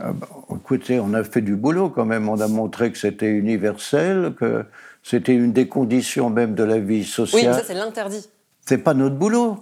Ah 0.00 0.12
bah, 0.12 0.28
écoutez, 0.54 1.00
on 1.00 1.14
a 1.14 1.24
fait 1.24 1.40
du 1.40 1.56
boulot 1.56 1.88
quand 1.88 2.04
même. 2.04 2.28
On 2.28 2.40
a 2.40 2.48
montré 2.48 2.92
que 2.92 2.98
c'était 2.98 3.30
universel, 3.30 4.34
que 4.38 4.64
c'était 5.02 5.32
une 5.34 5.52
des 5.52 5.68
conditions 5.68 6.28
même 6.28 6.54
de 6.54 6.64
la 6.64 6.78
vie 6.78 7.04
sociale. 7.04 7.42
Oui, 7.42 7.48
mais 7.48 7.54
ça, 7.54 7.64
c'est 7.66 7.74
l'interdit. 7.74 8.28
C'est 8.66 8.78
pas 8.78 8.94
notre 8.94 9.14
boulot. 9.14 9.58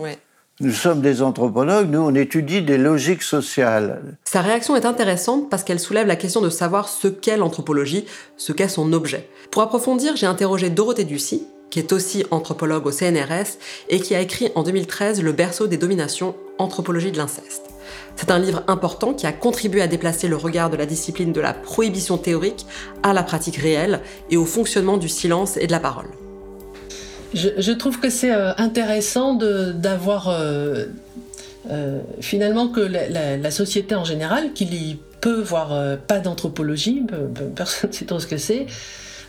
Nous 0.61 0.71
sommes 0.71 1.01
des 1.01 1.21
anthropologues, 1.21 1.91
nous, 1.91 1.99
on 1.99 2.15
étudie 2.15 2.63
des 2.63 2.79
logiques 2.79 3.25
sociales. 3.25 4.17
Sa 4.25 4.41
réaction 4.41 4.77
est 4.77 4.87
intéressante 4.87 5.51
parce 5.51 5.65
qu'elle 5.65 5.81
soulève 5.81 6.07
la 6.07 6.15
question 6.15 6.41
de 6.41 6.49
savoir 6.49 6.89
ce 6.89 7.09
qu'est 7.09 7.37
l'anthropologie, 7.37 8.05
ce 8.37 8.53
qu'est 8.53 8.69
son 8.69 8.93
objet. 8.93 9.29
Pour 9.51 9.63
approfondir, 9.63 10.15
j'ai 10.15 10.27
interrogé 10.27 10.71
Dorothée 10.71 11.03
Ducy, 11.03 11.43
qui 11.71 11.81
est 11.81 11.93
aussi 11.93 12.25
anthropologue 12.31 12.87
au 12.87 12.93
CNRS 12.93 13.59
et 13.89 13.99
qui 13.99 14.15
a 14.15 14.21
écrit 14.21 14.53
en 14.55 14.63
2013 14.63 15.25
Le 15.25 15.33
berceau 15.33 15.67
des 15.67 15.77
dominations, 15.77 16.37
anthropologie 16.59 17.11
de 17.11 17.19
l'inceste. 17.19 17.65
C'est 18.15 18.31
un 18.31 18.39
livre 18.39 18.63
important 18.69 19.13
qui 19.13 19.27
a 19.27 19.33
contribué 19.33 19.83
à 19.83 19.89
déplacer 19.89 20.29
le 20.29 20.37
regard 20.37 20.71
de 20.71 20.77
la 20.77 20.87
discipline 20.87 21.33
de 21.33 21.41
la 21.41 21.53
prohibition 21.53 22.17
théorique 22.17 22.65
à 23.03 23.13
la 23.13 23.25
pratique 23.25 23.57
réelle 23.57 24.03
et 24.31 24.37
au 24.37 24.45
fonctionnement 24.45 24.99
du 24.99 25.09
silence 25.09 25.57
et 25.57 25.67
de 25.67 25.73
la 25.73 25.81
parole. 25.81 26.11
Je, 27.35 27.73
trouve 27.73 27.99
que 27.99 28.11
c'est 28.11 28.33
euh, 28.33 28.53
intéressant 28.59 29.35
d'avoir 29.35 30.29
euh, 30.29 30.87
euh, 31.71 32.01
finalement 32.21 32.69
que 32.69 32.81
la, 32.81 33.51
société 33.51 33.95
en 33.95 34.05
général, 34.05 34.53
qui 34.53 34.65
y 34.65 34.99
peut 35.21 35.41
voir 35.41 35.99
pas 36.07 36.21
d'anthropologie, 36.21 37.03
personne 37.57 37.91
ne 37.91 37.95
sait 37.95 38.05
trop 38.05 38.21
ce 38.21 38.27
que 38.27 38.37
c'est, 38.37 38.67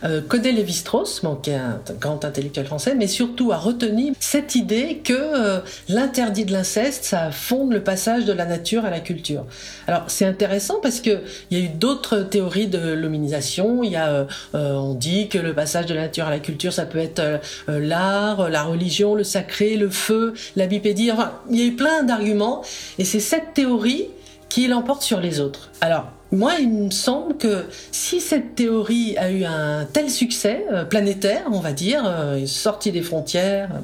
euh, 0.04 0.20
connaît 0.20 0.52
Lévi-Strauss, 0.52 1.22
qui 1.42 1.50
est 1.50 1.54
un 1.54 1.80
grand 2.00 2.24
intellectuel 2.24 2.66
français, 2.66 2.94
mais 2.94 3.06
surtout 3.06 3.52
a 3.52 3.56
retenu 3.56 4.12
cette 4.20 4.54
idée 4.54 5.00
que 5.02 5.12
euh, 5.12 5.60
l'interdit 5.88 6.44
de 6.44 6.52
l'inceste, 6.52 7.04
ça 7.04 7.30
fonde 7.30 7.72
le 7.72 7.82
passage 7.82 8.24
de 8.24 8.32
la 8.32 8.44
nature 8.44 8.84
à 8.84 8.90
la 8.90 9.00
culture. 9.00 9.44
Alors 9.86 10.04
c'est 10.08 10.24
intéressant 10.24 10.80
parce 10.82 11.00
que 11.00 11.22
il 11.50 11.58
y 11.58 11.62
a 11.62 11.64
eu 11.64 11.68
d'autres 11.68 12.18
théories 12.18 12.68
de 12.68 12.92
l'hominisation. 12.92 13.82
Il 13.82 13.92
y 13.92 13.96
a, 13.96 14.26
euh, 14.54 14.72
on 14.74 14.94
dit 14.94 15.28
que 15.28 15.38
le 15.38 15.54
passage 15.54 15.86
de 15.86 15.94
la 15.94 16.02
nature 16.02 16.26
à 16.26 16.30
la 16.30 16.40
culture, 16.40 16.72
ça 16.72 16.86
peut 16.86 16.98
être 16.98 17.40
l'art, 17.68 18.48
la 18.48 18.62
religion, 18.62 19.14
le 19.14 19.24
sacré, 19.24 19.76
le 19.76 19.90
feu, 19.90 20.34
la 20.56 20.66
bipédie. 20.66 21.10
Enfin, 21.10 21.32
il 21.50 21.58
y 21.58 21.62
a 21.62 21.66
eu 21.66 21.76
plein 21.76 22.02
d'arguments, 22.02 22.62
et 22.98 23.04
c'est 23.04 23.20
cette 23.20 23.54
théorie 23.54 24.08
qui 24.48 24.68
l'emporte 24.68 25.02
sur 25.02 25.20
les 25.20 25.40
autres. 25.40 25.70
Alors, 25.80 26.10
moi, 26.32 26.54
il 26.58 26.68
me 26.68 26.90
semble 26.90 27.36
que 27.36 27.66
si 27.92 28.20
cette 28.20 28.56
théorie 28.56 29.16
a 29.16 29.30
eu 29.30 29.44
un 29.44 29.84
tel 29.84 30.10
succès 30.10 30.66
euh, 30.72 30.84
planétaire, 30.84 31.44
on 31.52 31.60
va 31.60 31.72
dire, 31.72 32.02
euh, 32.04 32.44
sortie 32.46 32.90
des 32.90 33.02
frontières, 33.02 33.70
euh, 33.72 33.80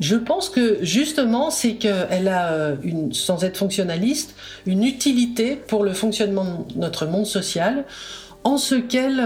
je 0.00 0.14
pense 0.14 0.50
que 0.50 0.78
justement, 0.82 1.50
c'est 1.50 1.74
qu'elle 1.74 2.28
a, 2.28 2.76
une, 2.82 3.12
sans 3.12 3.42
être 3.42 3.56
fonctionnaliste, 3.56 4.36
une 4.66 4.84
utilité 4.84 5.56
pour 5.56 5.82
le 5.82 5.92
fonctionnement 5.92 6.66
de 6.72 6.78
notre 6.78 7.06
monde 7.06 7.26
social, 7.26 7.84
en 8.44 8.58
ce 8.58 8.76
qu'elle 8.76 9.20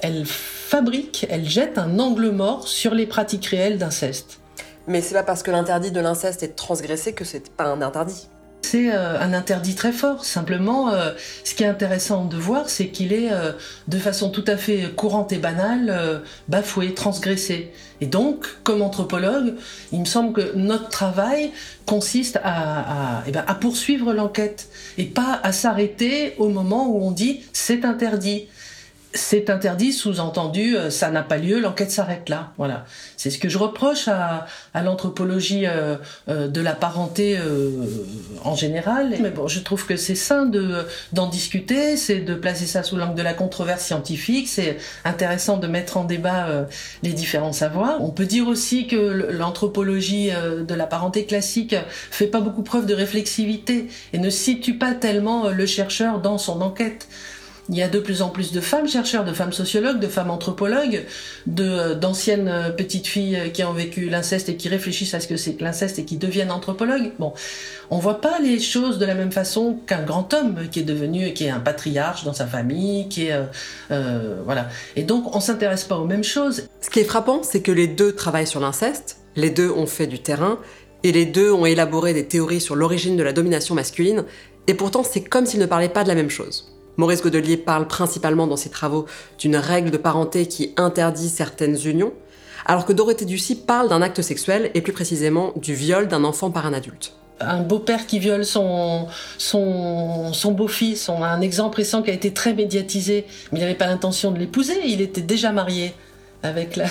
elle 0.00 0.26
fabrique, 0.26 1.26
elle 1.30 1.48
jette 1.48 1.78
un 1.78 2.00
angle 2.00 2.30
mort 2.30 2.66
sur 2.66 2.92
les 2.92 3.06
pratiques 3.06 3.46
réelles 3.46 3.78
d'inceste. 3.78 4.40
Mais 4.88 5.00
c'est 5.00 5.14
pas 5.14 5.22
parce 5.22 5.44
que 5.44 5.52
l'interdit 5.52 5.92
de 5.92 6.00
l'inceste 6.00 6.42
est 6.42 6.56
transgressé 6.56 7.12
que 7.12 7.24
c'est 7.24 7.48
pas 7.50 7.66
un 7.66 7.80
interdit. 7.80 8.26
C'est 8.62 8.92
euh, 8.92 9.18
un 9.18 9.32
interdit 9.32 9.74
très 9.74 9.92
fort. 9.92 10.24
Simplement, 10.24 10.90
euh, 10.90 11.12
ce 11.44 11.54
qui 11.54 11.62
est 11.62 11.66
intéressant 11.66 12.24
de 12.24 12.36
voir, 12.36 12.68
c'est 12.68 12.88
qu'il 12.88 13.12
est, 13.12 13.32
euh, 13.32 13.52
de 13.86 13.98
façon 13.98 14.30
tout 14.30 14.44
à 14.46 14.56
fait 14.56 14.94
courante 14.94 15.32
et 15.32 15.38
banale, 15.38 16.22
bafoué, 16.48 16.92
transgressé. 16.94 17.72
Et 18.00 18.06
donc, 18.06 18.46
comme 18.64 18.82
anthropologue, 18.82 19.54
il 19.92 20.00
me 20.00 20.04
semble 20.04 20.32
que 20.32 20.54
notre 20.54 20.88
travail 20.88 21.50
consiste 21.86 22.38
à, 22.44 23.22
eh 23.26 23.32
ben, 23.32 23.44
à 23.46 23.54
poursuivre 23.54 24.12
l'enquête 24.12 24.68
et 24.98 25.04
pas 25.04 25.40
à 25.42 25.52
s'arrêter 25.52 26.34
au 26.38 26.48
moment 26.48 26.88
où 26.88 27.02
on 27.02 27.10
dit 27.10 27.40
c'est 27.52 27.84
interdit 27.84 28.48
c'est 29.14 29.48
interdit, 29.48 29.92
sous-entendu, 29.92 30.76
euh, 30.76 30.90
ça 30.90 31.10
n'a 31.10 31.22
pas 31.22 31.38
lieu, 31.38 31.60
l'enquête 31.60 31.90
s'arrête 31.90 32.28
là. 32.28 32.52
Voilà. 32.58 32.84
C'est 33.16 33.30
ce 33.30 33.38
que 33.38 33.48
je 33.48 33.56
reproche 33.56 34.06
à, 34.08 34.46
l'anthropologie 34.74 35.66
euh, 35.66 35.96
euh, 36.28 36.46
de 36.46 36.60
la 36.60 36.74
parenté 36.74 37.38
en 38.44 38.54
général. 38.54 39.14
Mais 39.20 39.30
bon, 39.30 39.48
je 39.48 39.60
trouve 39.60 39.86
que 39.86 39.96
c'est 39.96 40.14
sain 40.14 40.44
de 40.46 40.86
d'en 41.12 41.26
discuter, 41.26 41.96
c'est 41.96 42.20
de 42.20 42.34
placer 42.34 42.66
ça 42.66 42.82
sous 42.82 42.96
l'angle 42.96 43.14
de 43.14 43.22
la 43.22 43.34
controverse 43.34 43.84
scientifique. 43.84 44.46
C'est 44.48 44.76
intéressant 45.04 45.56
de 45.56 45.66
mettre 45.66 45.96
en 45.96 46.04
débat 46.04 46.66
les 47.02 47.12
différents 47.12 47.52
savoirs. 47.52 48.02
On 48.02 48.10
peut 48.10 48.26
dire 48.26 48.46
aussi 48.46 48.86
que 48.86 48.96
l'anthropologie 48.96 50.30
de 50.30 50.74
la 50.74 50.86
parenté 50.86 51.24
classique 51.24 51.74
fait 52.10 52.26
pas 52.26 52.40
beaucoup 52.40 52.62
preuve 52.62 52.86
de 52.86 52.94
réflexivité 52.94 53.88
et 54.12 54.18
ne 54.18 54.30
situe 54.30 54.74
pas 54.74 54.92
tellement 54.92 55.48
le 55.48 55.66
chercheur 55.66 56.20
dans 56.20 56.38
son 56.38 56.60
enquête. 56.60 57.08
Il 57.70 57.76
y 57.76 57.82
a 57.82 57.88
de 57.88 57.98
plus 57.98 58.22
en 58.22 58.30
plus 58.30 58.52
de 58.52 58.62
femmes 58.62 58.88
chercheurs, 58.88 59.24
de 59.24 59.32
femmes 59.34 59.52
sociologues, 59.52 60.00
de 60.00 60.06
femmes 60.06 60.30
anthropologues, 60.30 61.04
de 61.46 61.92
d'anciennes 61.92 62.48
euh, 62.48 62.70
petites 62.70 63.06
filles 63.06 63.36
euh, 63.36 63.48
qui 63.50 63.62
ont 63.62 63.74
vécu 63.74 64.08
l'inceste 64.08 64.48
et 64.48 64.56
qui 64.56 64.70
réfléchissent 64.70 65.12
à 65.12 65.20
ce 65.20 65.28
que 65.28 65.36
c'est 65.36 65.54
que 65.54 65.64
l'inceste 65.64 65.98
et 65.98 66.04
qui 66.04 66.16
deviennent 66.16 66.50
anthropologues. 66.50 67.12
Bon, 67.18 67.34
on 67.90 67.98
voit 67.98 68.22
pas 68.22 68.38
les 68.40 68.58
choses 68.58 68.98
de 68.98 69.04
la 69.04 69.14
même 69.14 69.32
façon 69.32 69.78
qu'un 69.86 70.02
grand 70.02 70.32
homme 70.32 70.68
qui 70.70 70.80
est 70.80 70.84
devenu, 70.84 71.34
qui 71.34 71.44
est 71.44 71.50
un 71.50 71.60
patriarche 71.60 72.24
dans 72.24 72.32
sa 72.32 72.46
famille, 72.46 73.08
qui 73.10 73.26
est 73.26 73.32
euh, 73.32 73.44
euh 73.90 74.40
voilà. 74.44 74.68
Et 74.96 75.02
donc 75.02 75.36
on 75.36 75.40
s'intéresse 75.40 75.84
pas 75.84 75.98
aux 75.98 76.06
mêmes 76.06 76.24
choses. 76.24 76.68
Ce 76.80 76.88
qui 76.88 77.00
est 77.00 77.04
frappant, 77.04 77.42
c'est 77.42 77.60
que 77.60 77.72
les 77.72 77.86
deux 77.86 78.12
travaillent 78.12 78.46
sur 78.46 78.60
l'inceste, 78.60 79.18
les 79.36 79.50
deux 79.50 79.70
ont 79.70 79.86
fait 79.86 80.06
du 80.06 80.20
terrain 80.20 80.58
et 81.02 81.12
les 81.12 81.26
deux 81.26 81.52
ont 81.52 81.66
élaboré 81.66 82.14
des 82.14 82.26
théories 82.26 82.62
sur 82.62 82.76
l'origine 82.76 83.16
de 83.18 83.22
la 83.22 83.34
domination 83.34 83.74
masculine. 83.74 84.24
Et 84.68 84.74
pourtant, 84.74 85.02
c'est 85.04 85.22
comme 85.22 85.44
s'ils 85.44 85.60
ne 85.60 85.66
parlaient 85.66 85.88
pas 85.88 86.02
de 86.02 86.08
la 86.08 86.14
même 86.14 86.30
chose. 86.30 86.77
Maurice 86.98 87.22
Godelier 87.22 87.56
parle 87.56 87.86
principalement 87.86 88.48
dans 88.48 88.56
ses 88.56 88.70
travaux 88.70 89.06
d'une 89.38 89.56
règle 89.56 89.92
de 89.92 89.96
parenté 89.96 90.46
qui 90.46 90.74
interdit 90.76 91.28
certaines 91.28 91.78
unions, 91.86 92.12
alors 92.66 92.84
que 92.84 92.92
Dorothée 92.92 93.24
Ducy 93.24 93.54
parle 93.54 93.88
d'un 93.88 94.02
acte 94.02 94.20
sexuel 94.20 94.72
et 94.74 94.82
plus 94.82 94.92
précisément 94.92 95.52
du 95.54 95.74
viol 95.74 96.08
d'un 96.08 96.24
enfant 96.24 96.50
par 96.50 96.66
un 96.66 96.72
adulte. 96.72 97.14
Un 97.40 97.62
beau-père 97.62 98.08
qui 98.08 98.18
viole 98.18 98.44
son, 98.44 99.06
son, 99.38 100.32
son 100.32 100.52
beau-fils, 100.52 101.08
un 101.08 101.40
exemple 101.40 101.76
récent 101.76 102.02
qui 102.02 102.10
a 102.10 102.14
été 102.14 102.34
très 102.34 102.52
médiatisé, 102.52 103.26
mais 103.52 103.60
il 103.60 103.62
n'avait 103.62 103.76
pas 103.76 103.86
l'intention 103.86 104.32
de 104.32 104.38
l'épouser, 104.40 104.80
il 104.84 105.00
était 105.00 105.22
déjà 105.22 105.52
marié 105.52 105.94
avec 106.42 106.74
la, 106.74 106.86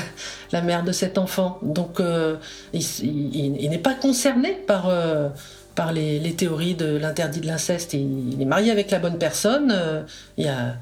la, 0.53 0.61
mère 0.61 0.83
de 0.83 0.93
cet 0.93 1.17
enfant. 1.17 1.59
Donc 1.61 1.99
euh, 1.99 2.37
il, 2.73 3.69
n'est 3.69 3.77
pas 3.77 3.93
concerné 3.93 4.53
par, 4.67 4.87
euh, 4.87 5.27
par 5.77 5.93
les, 5.93 6.33
théories 6.33 6.73
de 6.73 6.97
l'interdit 6.97 7.39
de 7.39 7.45
l'inceste 7.45 7.93
il 7.93 8.41
est 8.41 8.45
marié 8.45 8.71
avec 8.71 8.89
la 8.89 8.97
bonne 8.97 9.19
personne, 9.19 9.71
euh, 9.71 10.01
il 10.35 10.43
n'y 10.43 10.49
a, 10.49 10.75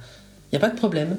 y 0.53 0.55
a 0.55 0.59
pas 0.59 0.69
de 0.69 0.77
problème. 0.77 1.17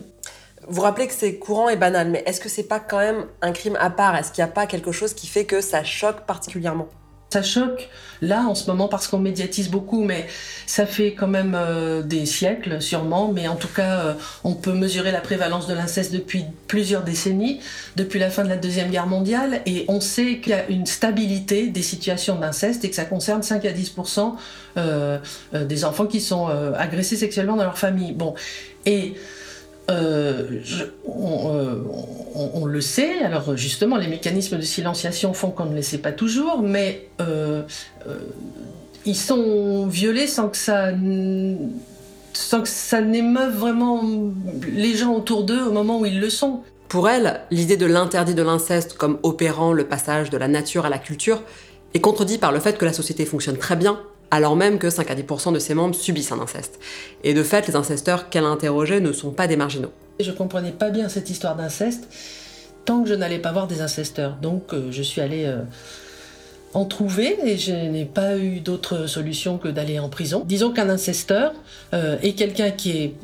Vous 0.67 0.81
rappelez 0.81 1.07
que 1.07 1.13
c'est 1.13 1.37
courant 1.37 1.69
et 1.69 1.77
banal, 1.77 2.11
mais 2.11 2.25
est-ce 2.27 2.41
que 2.41 2.49
c'est 2.49 2.65
pas 2.65 2.81
quand 2.81 2.99
même 2.99 3.27
un 3.43 3.53
crime 3.53 3.77
à 3.79 3.91
part? 3.91 4.17
Est-ce 4.17 4.33
qu'il 4.33 4.43
n'y 4.43 4.51
a 4.51 4.53
pas 4.53 4.67
quelque 4.67 4.93
chose 4.93 5.13
qui 5.13 5.27
fait 5.27 5.45
que 5.45 5.61
ça 5.61 5.85
choque 5.85 6.23
particulièrement? 6.23 6.89
Ça 7.31 7.43
choque 7.43 7.89
là 8.23 8.47
en 8.49 8.55
ce 8.55 8.71
moment 8.71 8.89
parce 8.89 9.09
qu'on 9.09 9.19
médiatise 9.19 9.69
beaucoup, 9.69 10.05
mais 10.05 10.27
ça 10.67 10.87
fait 10.87 11.13
quand 11.13 11.27
même 11.27 11.57
euh, 11.57 12.03
des 12.03 12.25
siècles 12.25 12.81
sûrement. 12.81 13.33
Mais 13.33 13.49
en 13.49 13.57
tout 13.57 13.69
cas, 13.69 14.01
euh, 14.01 14.15
on 14.45 14.55
peut 14.55 14.73
mesurer 14.73 15.11
la 15.11 15.21
prévalence 15.21 15.67
de 15.67 15.75
l'inceste 15.75 16.13
depuis 16.13 16.45
plusieurs 16.69 17.03
décennies, 17.03 17.61
depuis 17.97 18.21
la 18.21 18.31
fin 18.31 18.45
de 18.45 18.49
la 18.49 18.57
Deuxième 18.57 18.91
Guerre 18.91 19.09
mondiale, 19.09 19.61
et 19.67 19.85
on 19.89 20.01
sait 20.01 20.39
qu'il 20.39 20.53
y 20.53 20.55
a 20.55 20.69
une 20.69 20.87
stabilité 20.87 21.67
des 21.67 21.83
situations 21.83 22.37
d'inceste 22.37 22.85
et 22.85 22.91
que 22.91 22.97
ça 22.97 23.05
concerne 23.05 23.43
5 23.43 23.65
à 23.65 23.73
10% 23.73 24.35
euh, 24.77 25.19
des 25.53 25.85
enfants 25.85 26.07
qui 26.07 26.21
sont 26.21 26.49
agressés 26.77 27.17
sexuellement 27.17 27.57
dans 27.57 27.65
leur 27.65 27.79
famille. 27.79 28.13
Bon, 28.13 28.35
et 28.85 29.15
euh, 29.91 30.45
euh, 31.09 31.83
on, 32.35 32.67
le 32.67 32.81
sait, 32.81 33.21
alors 33.23 33.57
justement 33.57 33.97
les 33.97 34.09
mécanismes 34.09 34.57
de 34.57 34.63
silenciation 34.63 35.33
font 35.33 35.51
qu'on 35.51 35.67
ne 35.67 35.77
le 35.77 35.83
sait 35.83 35.99
pas 35.99 36.13
toujours, 36.13 36.61
mais 36.61 37.09
euh, 37.21 37.63
ils 39.05 39.17
sont 39.17 39.87
violés 39.87 40.27
sans 40.27 40.49
que 40.49 40.57
ça 40.57 40.91
sans 42.33 42.61
que 42.61 42.69
ça 42.69 43.01
n'émeuve 43.01 43.57
vraiment 43.57 44.03
les 44.71 44.95
gens 44.95 45.15
autour 45.15 45.45
d'eux 45.45 45.63
au 45.63 45.73
moment 45.73 46.01
où 46.01 46.07
ils 46.07 46.21
le 46.21 46.29
sont. 46.29 46.61
Pour 46.89 47.09
elle, 47.09 47.41
l'idée 47.51 47.77
de 47.77 47.87
l'interdit 47.87 48.35
de 48.35 48.43
l'inceste 48.43 48.95
comme 48.95 49.19
opérant 49.23 49.73
le 49.73 49.85
passage 49.85 50.31
de 50.31 50.37
la 50.37 50.49
nature 50.49 50.85
à 50.85 50.91
la 50.91 50.99
culture 50.99 51.43
est 51.95 52.01
contredit 52.01 52.39
par 52.39 52.53
le 52.53 52.61
fait 52.61 52.77
que 52.77 52.85
la 52.85 52.93
société 52.93 53.25
fonctionne 53.25 53.57
très 53.57 53.77
bien 53.77 54.01
alors 54.31 54.57
même 54.57 54.79
que 54.79 54.91
5 54.91 55.11
à 55.11 55.15
10% 55.15 55.53
de 55.53 55.59
ses 55.59 55.75
membres 55.75 55.95
subissent 55.95 56.33
un 56.33 56.41
inceste. 56.41 56.79
Et 57.25 57.35
de 57.35 57.43
fait, 57.43 57.69
les 57.69 57.77
incesteurs 57.77 58.29
qu'elle 58.29 58.45
a 58.45 58.49
interrogés 58.49 59.01
ne 59.01 59.13
sont 59.13 59.31
pas 59.31 59.47
des 59.47 59.57
marginaux. 59.57 59.93
Je 60.21 60.31
comprenais 60.33 60.73
pas 60.73 60.91
bien 60.91 61.09
cette 61.09 61.31
histoire 61.31 61.57
d'inceste 61.57 62.09
tant 62.87 63.03
que 63.03 63.09
je 63.09 63.15
n'allais 63.15 63.39
pas 63.39 63.53
voir 63.53 63.67
des 63.67 63.83
incesteurs. 63.83 64.37
Donc 64.41 64.73
euh, 64.73 64.89
je 64.91 65.03
suis 65.03 65.21
allée 65.21 65.45
euh, 65.45 65.59
en 66.73 66.87
trouver 66.87 67.37
et 67.45 67.59
je 67.59 67.73
n'ai 67.73 68.07
pas 68.07 68.39
eu 68.39 68.61
d'autre 68.61 69.07
solution 69.07 69.59
que 69.59 69.69
d'aller 69.69 69.99
en 69.99 70.09
prison. 70.09 70.43
Disons 70.47 70.73
qu'un 70.73 70.89
incesteur 70.89 71.53
euh, 71.93 72.17
est 72.23 72.33
quelqu'un 72.33 72.71
qui 72.71 72.91
est 72.93 73.15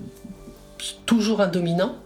toujours 1.07 1.41
un 1.41 1.47
dominant, 1.47 1.97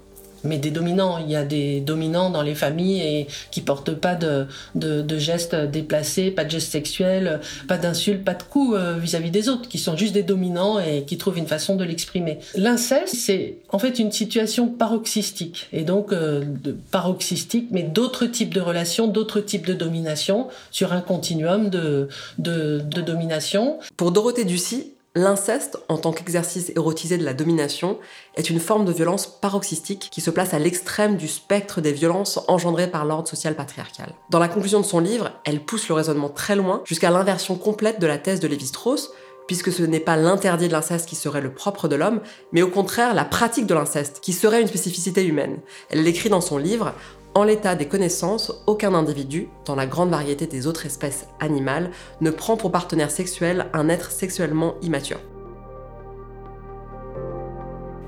mais 0.47 0.59
des 0.59 0.71
dominants. 0.71 1.19
Il 1.19 1.31
y 1.31 1.37
a 1.37 1.45
des 1.45 1.81
dominants 1.81 2.31
dans 2.31 2.43
les 2.43 2.55
familles 2.55 3.01
et 3.01 3.27
qui 3.51 3.61
portent 3.61 3.95
pas 3.95 4.15
de, 4.15 4.47
de, 4.75 5.19
gestes 5.19 5.55
déplacés, 5.55 6.31
pas 6.31 6.45
de 6.45 6.51
gestes 6.51 6.71
sexuels, 6.71 7.41
pas 7.69 7.79
d'insultes, 7.79 8.25
pas 8.25 8.35
de 8.35 8.43
coups 8.43 8.77
euh, 8.77 8.97
vis-à-vis 8.99 9.31
des 9.31 9.49
autres, 9.49 9.69
qui 9.69 9.79
sont 9.79 9.97
juste 9.97 10.13
des 10.13 10.23
dominants 10.23 10.79
et 10.79 11.05
qui 11.05 11.19
trouvent 11.19 11.39
une 11.39 11.47
façon 11.47 11.77
de 11.77 11.85
l'exprimer. 11.85 12.39
L'inceste, 12.55 13.15
c'est 13.15 13.59
en 13.71 13.79
fait 13.79 13.99
une 13.99 14.13
situation 14.13 14.69
paroxystique, 14.69 15.69
et 15.73 15.83
donc 15.83 16.13
euh, 16.13 16.45
de, 16.45 16.77
paroxystique, 16.91 17.69
mais 17.71 17.83
d'autres 17.83 18.27
types 18.27 18.55
de 18.55 18.61
relations, 18.61 19.07
d'autres 19.07 19.41
types 19.41 19.67
de 19.67 19.75
domination 19.75 20.49
sur 20.71 20.93
un 20.93 21.01
continuum 21.01 21.71
de, 21.71 22.09
de, 22.39 22.81
de 22.85 23.01
domination. 23.01 23.79
Pour 23.97 24.13
Dorothée 24.13 24.45
Ducy, 24.45 24.93
L'inceste, 25.17 25.79
en 25.89 25.97
tant 25.97 26.13
qu'exercice 26.13 26.71
érotisé 26.77 27.17
de 27.17 27.25
la 27.25 27.33
domination, 27.33 27.99
est 28.35 28.51
une 28.51 28.61
forme 28.61 28.85
de 28.85 28.93
violence 28.93 29.27
paroxystique 29.27 30.11
qui 30.13 30.21
se 30.21 30.29
place 30.31 30.53
à 30.53 30.59
l'extrême 30.59 31.17
du 31.17 31.27
spectre 31.27 31.81
des 31.81 31.93
violences 31.93 32.39
engendrées 32.49 32.91
par 32.91 33.07
l'ordre 33.07 33.27
social 33.27 33.57
patriarcal. 33.57 34.13
Dans 34.29 34.39
la 34.39 34.49
conclusion 34.49 34.79
de 34.79 34.85
son 34.85 35.01
livre, 35.01 35.33
elle 35.47 35.65
pousse 35.65 35.89
le 35.89 35.95
raisonnement 35.95 36.29
très 36.29 36.55
loin 36.55 36.83
jusqu'à 36.85 37.11
l'inversion 37.11 37.57
complète 37.57 37.99
de 37.99 38.07
la 38.07 38.19
thèse 38.19 38.41
de 38.41 38.47
Lévi-Strauss, 38.47 39.11
puisque 39.47 39.73
ce 39.73 39.85
n'est 39.85 40.01
pas 40.01 40.19
l'interdit 40.19 40.69
de 40.69 40.73
l'inceste 40.73 41.09
qui 41.09 41.17
serait 41.17 41.41
le 41.41 41.55
propre 41.55 41.89
de 41.89 41.97
l'homme, 41.97 42.21
mais 42.53 42.61
au 42.61 42.69
contraire 42.69 43.15
la 43.15 43.25
pratique 43.25 43.67
de 43.67 43.73
l'inceste 43.73 44.21
qui 44.21 44.35
serait 44.35 44.61
une 44.61 44.69
spécificité 44.69 45.25
humaine. 45.25 45.61
Elle 45.89 46.03
l'écrit 46.03 46.29
dans 46.29 46.43
son 46.43 46.59
livre 46.59 46.93
en 47.37 47.45
l'état 47.45 47.75
des 47.75 47.87
connaissances, 47.87 48.51
aucun 48.67 48.95
individu, 48.95 49.51
dans 49.67 49.75
la 49.75 49.85
grande 49.85 50.09
variété 50.09 50.47
des 50.47 50.67
autres 50.67 50.87
espèces 50.87 51.27
animales, 51.39 51.91
ne 52.23 52.31
prend 52.31 52.57
pour 52.57 52.73
partenaire 52.73 53.11
sexuel 53.11 53.67
un 53.75 53.91
être 53.91 54.11
sexuellement 54.11 54.77
immature. 54.81 55.19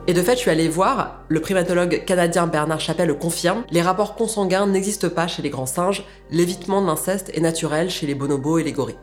Et 0.06 0.14
de 0.14 0.22
fait, 0.22 0.36
je 0.36 0.38
suis 0.38 0.50
allée 0.50 0.70
voir, 0.70 1.24
le 1.28 1.42
primatologue 1.42 2.06
canadien 2.06 2.46
Bernard 2.46 2.80
Chappell 2.80 3.08
le 3.08 3.14
confirme, 3.14 3.64
les 3.70 3.82
rapports 3.82 4.14
consanguins 4.14 4.66
n'existent 4.66 5.10
pas 5.10 5.28
chez 5.28 5.42
les 5.42 5.50
grands 5.50 5.66
singes, 5.66 6.06
l'évitement 6.30 6.80
de 6.80 6.86
l'inceste 6.86 7.30
est 7.34 7.42
naturel 7.42 7.90
chez 7.90 8.06
les 8.06 8.14
bonobos 8.14 8.56
et 8.56 8.64
les 8.64 8.72
gorilles. 8.72 8.96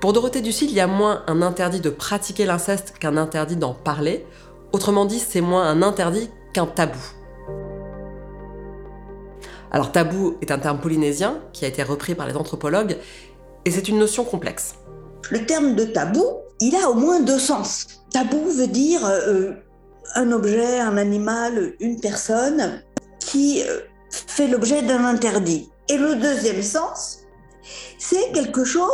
Pour 0.00 0.12
Dorothée 0.12 0.40
Ducil, 0.40 0.68
il 0.68 0.74
y 0.74 0.80
a 0.80 0.88
moins 0.88 1.22
un 1.28 1.42
interdit 1.42 1.80
de 1.80 1.90
pratiquer 1.90 2.44
l'inceste 2.44 2.94
qu'un 2.98 3.16
interdit 3.16 3.54
d'en 3.54 3.72
parler, 3.72 4.26
autrement 4.72 5.04
dit, 5.04 5.20
c'est 5.20 5.40
moins 5.40 5.62
un 5.62 5.80
interdit 5.80 6.28
qu'un 6.52 6.66
tabou. 6.66 7.21
Alors 9.72 9.90
tabou 9.90 10.36
est 10.42 10.50
un 10.50 10.58
terme 10.58 10.78
polynésien 10.78 11.40
qui 11.54 11.64
a 11.64 11.68
été 11.68 11.82
repris 11.82 12.14
par 12.14 12.28
les 12.28 12.36
anthropologues 12.36 12.98
et 13.64 13.70
c'est 13.70 13.88
une 13.88 13.98
notion 13.98 14.22
complexe. 14.22 14.74
Le 15.30 15.46
terme 15.46 15.74
de 15.74 15.84
tabou, 15.84 16.24
il 16.60 16.76
a 16.76 16.90
au 16.90 16.94
moins 16.94 17.20
deux 17.20 17.38
sens. 17.38 18.04
Tabou 18.10 18.50
veut 18.50 18.66
dire 18.66 19.00
euh, 19.06 19.52
un 20.14 20.30
objet, 20.30 20.78
un 20.78 20.98
animal, 20.98 21.72
une 21.80 21.98
personne 22.00 22.82
qui 23.18 23.62
euh, 23.62 23.80
fait 24.10 24.46
l'objet 24.46 24.82
d'un 24.82 25.06
interdit. 25.06 25.70
Et 25.88 25.96
le 25.96 26.16
deuxième 26.16 26.62
sens, 26.62 27.20
c'est 27.98 28.30
quelque 28.32 28.64
chose 28.64 28.90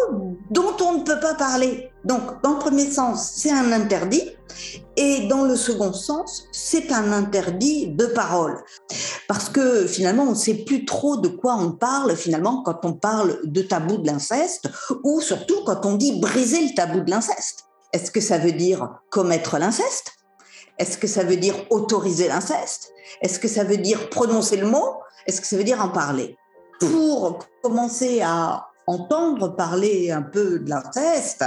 dont 0.51 0.77
on 0.81 0.99
ne 0.99 1.03
peut 1.03 1.19
pas 1.21 1.35
parler. 1.35 1.91
Donc, 2.05 2.41
dans 2.45 2.53
le 2.53 2.59
premier 2.59 2.89
sens, 2.89 3.33
c'est 3.35 3.51
un 3.51 3.73
interdit, 3.73 4.23
et 5.01 5.29
dans 5.29 5.45
le 5.45 5.55
second 5.55 5.93
sens, 5.93 6.49
c'est 6.51 6.91
un 6.91 7.13
interdit 7.13 7.87
de 7.87 8.07
parole. 8.07 8.57
Parce 9.29 9.49
que 9.49 9.87
finalement, 9.87 10.25
on 10.25 10.31
ne 10.31 10.35
sait 10.35 10.65
plus 10.65 10.85
trop 10.85 11.17
de 11.17 11.29
quoi 11.29 11.55
on 11.55 11.71
parle 11.71 12.17
finalement 12.17 12.65
quand 12.65 12.85
on 12.85 12.95
parle 12.95 13.39
de 13.45 13.63
tabou 13.63 13.99
de 13.99 14.09
l'inceste, 14.09 14.69
ou 15.05 15.21
surtout 15.21 15.63
quand 15.65 15.87
on 15.87 15.95
dit 15.95 16.19
briser 16.21 16.63
le 16.63 16.75
tabou 16.75 17.01
de 17.01 17.11
l'inceste. 17.11 17.67
Est-ce 17.93 18.11
que 18.11 18.21
ça 18.21 18.39
veut 18.39 18.51
dire 18.51 18.99
commettre 19.09 19.57
l'inceste? 19.59 20.15
Est-ce 20.79 20.99
que 20.99 21.07
ça 21.07 21.23
veut 21.23 21.37
dire 21.37 21.55
autoriser 21.71 22.27
l'inceste? 22.27 22.91
Est-ce 23.23 23.39
que 23.39 23.49
ça 23.49 23.63
veut 23.63 23.77
dire 23.77 24.11
prononcer 24.11 24.57
le 24.57 24.67
mot? 24.67 24.95
Est-ce 25.27 25.41
que 25.41 25.47
ça 25.47 25.57
veut 25.57 25.65
dire 25.65 25.81
en 25.81 25.91
parler? 25.91 26.37
Pour 26.81 27.39
commencer 27.63 28.21
à 28.21 28.67
entendre 28.89 29.55
parler 29.55 30.11
un 30.11 30.23
peu 30.23 30.59
de 30.59 30.71
l'inceste 30.71 31.45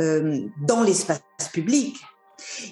euh, 0.00 0.40
dans 0.66 0.82
l'espace 0.82 1.20
public, 1.52 1.96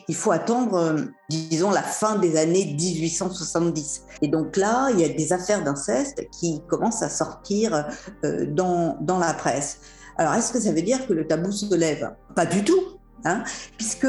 il 0.08 0.14
faut 0.14 0.32
attendre, 0.32 0.74
euh, 0.74 1.02
disons, 1.28 1.70
la 1.70 1.82
fin 1.82 2.16
des 2.16 2.36
années 2.36 2.76
1870. 2.78 4.02
Et 4.22 4.28
donc 4.28 4.56
là, 4.56 4.88
il 4.92 5.00
y 5.00 5.04
a 5.04 5.08
des 5.08 5.32
affaires 5.32 5.62
d'inceste 5.62 6.28
qui 6.38 6.62
commencent 6.68 7.02
à 7.02 7.08
sortir 7.08 7.86
euh, 8.24 8.46
dans, 8.46 8.96
dans 9.00 9.18
la 9.18 9.34
presse. 9.34 9.80
Alors, 10.16 10.34
est-ce 10.34 10.52
que 10.52 10.60
ça 10.60 10.72
veut 10.72 10.82
dire 10.82 11.06
que 11.06 11.12
le 11.12 11.26
tabou 11.26 11.52
se 11.52 11.72
lève? 11.74 12.12
Pas 12.34 12.46
du 12.46 12.64
tout. 12.64 12.80
Hein, 13.24 13.42
puisque 13.76 14.06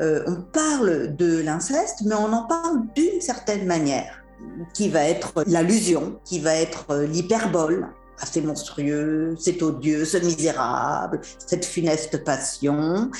on 0.00 0.36
parle 0.54 1.14
de 1.14 1.42
l'inceste, 1.42 1.98
mais 2.06 2.14
on 2.14 2.32
en 2.32 2.46
parle 2.46 2.80
d'une 2.96 3.20
certaine 3.20 3.66
manière, 3.66 4.24
qui 4.72 4.88
va 4.88 5.04
être 5.04 5.44
l'allusion, 5.46 6.18
qui 6.24 6.40
va 6.40 6.54
être 6.54 6.96
l'hyperbole, 6.96 7.88
ah, 8.20 8.26
c'est 8.26 8.40
monstrueux, 8.40 9.36
c'est 9.38 9.62
odieux, 9.62 10.04
c'est 10.04 10.22
misérable, 10.24 11.20
cette 11.46 11.64
funeste 11.64 12.24
passion, 12.24 13.10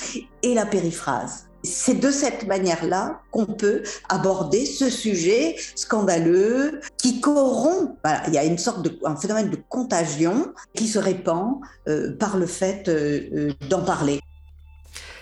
et 0.43 0.53
la 0.53 0.65
périphrase. 0.65 1.48
C'est 1.63 1.99
de 1.99 2.09
cette 2.09 2.47
manière-là 2.47 3.21
qu'on 3.31 3.45
peut 3.45 3.83
aborder 4.07 4.65
ce 4.65 4.89
sujet 4.89 5.55
scandaleux 5.75 6.79
qui 6.97 7.19
corrompt. 7.19 7.97
il 8.27 8.33
y 8.33 8.37
a 8.37 8.45
une 8.45 8.57
sorte 8.57 8.81
de 8.81 8.97
un 9.03 9.15
phénomène 9.15 9.49
de 9.49 9.57
contagion 9.67 10.53
qui 10.73 10.87
se 10.87 10.99
répand 10.99 11.55
euh, 11.87 12.15
par 12.17 12.37
le 12.37 12.45
fait 12.45 12.87
euh, 12.87 13.21
euh, 13.33 13.53
d'en 13.69 13.81
parler. 13.81 14.21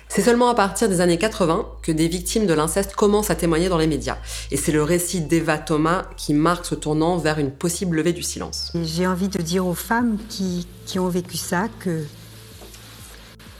C'est 0.09 0.21
seulement 0.21 0.49
à 0.49 0.55
partir 0.55 0.89
des 0.89 1.01
années 1.01 1.17
80 1.17 1.65
que 1.83 1.91
des 1.91 2.07
victimes 2.07 2.45
de 2.45 2.53
l'inceste 2.53 2.95
commencent 2.95 3.29
à 3.29 3.35
témoigner 3.35 3.69
dans 3.69 3.77
les 3.77 3.87
médias. 3.87 4.17
Et 4.51 4.57
c'est 4.57 4.71
le 4.71 4.81
récit 4.81 5.21
d'Eva 5.21 5.57
Thomas 5.57 6.05
qui 6.15 6.33
marque 6.33 6.65
ce 6.65 6.75
tournant 6.75 7.17
vers 7.17 7.39
une 7.39 7.51
possible 7.51 7.97
levée 7.97 8.13
du 8.13 8.23
silence. 8.23 8.71
J'ai 8.83 9.05
envie 9.05 9.27
de 9.27 9.41
dire 9.41 9.67
aux 9.67 9.73
femmes 9.73 10.17
qui, 10.29 10.65
ont 10.97 11.09
vécu 11.09 11.37
ça 11.37 11.67
que 11.79 12.03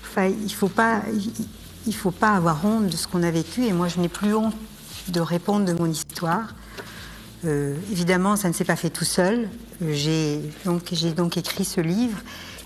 enfin, 0.03 0.27
il 0.27 0.51
faut 0.51 0.69
pas 0.69 1.01
il 1.87 1.95
faut 1.95 2.11
pas 2.11 2.33
avoir 2.33 2.63
honte 2.65 2.87
de 2.87 2.95
ce 2.97 3.07
qu'on 3.07 3.23
a 3.23 3.31
vécu 3.31 3.65
et 3.65 3.73
moi 3.73 3.87
je 3.87 3.99
n'ai 3.99 4.09
plus 4.09 4.35
honte 4.35 4.53
de 5.07 5.19
répondre 5.19 5.65
de 5.65 5.73
mon 5.73 5.89
histoire. 5.89 6.53
Euh, 7.45 7.75
évidemment, 7.91 8.35
ça 8.35 8.49
ne 8.49 8.53
s'est 8.53 8.65
pas 8.65 8.75
fait 8.75 8.89
tout 8.89 9.05
seul. 9.05 9.47
J'ai 9.89 10.41
donc, 10.65 10.81
j'ai 10.91 11.11
donc 11.11 11.37
écrit 11.37 11.65
ce 11.65 11.81
livre 11.81 12.17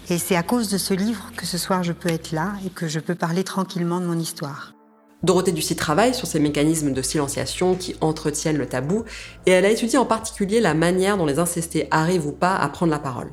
et 0.09 0.17
c'est 0.17 0.35
à 0.35 0.43
cause 0.43 0.69
de 0.69 0.77
ce 0.77 0.93
livre 0.93 1.31
que 1.37 1.45
ce 1.45 1.57
soir 1.57 1.83
je 1.83 1.93
peux 1.93 2.09
être 2.09 2.31
là 2.31 2.53
et 2.65 2.69
que 2.69 2.87
je 2.87 2.99
peux 2.99 3.15
parler 3.15 3.43
tranquillement 3.43 3.99
de 3.99 4.05
mon 4.05 4.17
histoire. 4.17 4.73
Dorothée 5.23 5.51
Ducy 5.51 5.75
travaille 5.75 6.15
sur 6.15 6.25
ces 6.25 6.39
mécanismes 6.39 6.93
de 6.93 7.01
silenciation 7.03 7.75
qui 7.75 7.95
entretiennent 8.01 8.57
le 8.57 8.65
tabou 8.65 9.03
et 9.45 9.51
elle 9.51 9.65
a 9.65 9.69
étudié 9.69 9.99
en 9.99 10.05
particulier 10.05 10.59
la 10.61 10.73
manière 10.73 11.15
dont 11.15 11.27
les 11.27 11.37
incestés 11.37 11.87
arrivent 11.91 12.25
ou 12.25 12.31
pas 12.31 12.55
à 12.55 12.67
prendre 12.69 12.91
la 12.91 12.97
parole. 12.97 13.29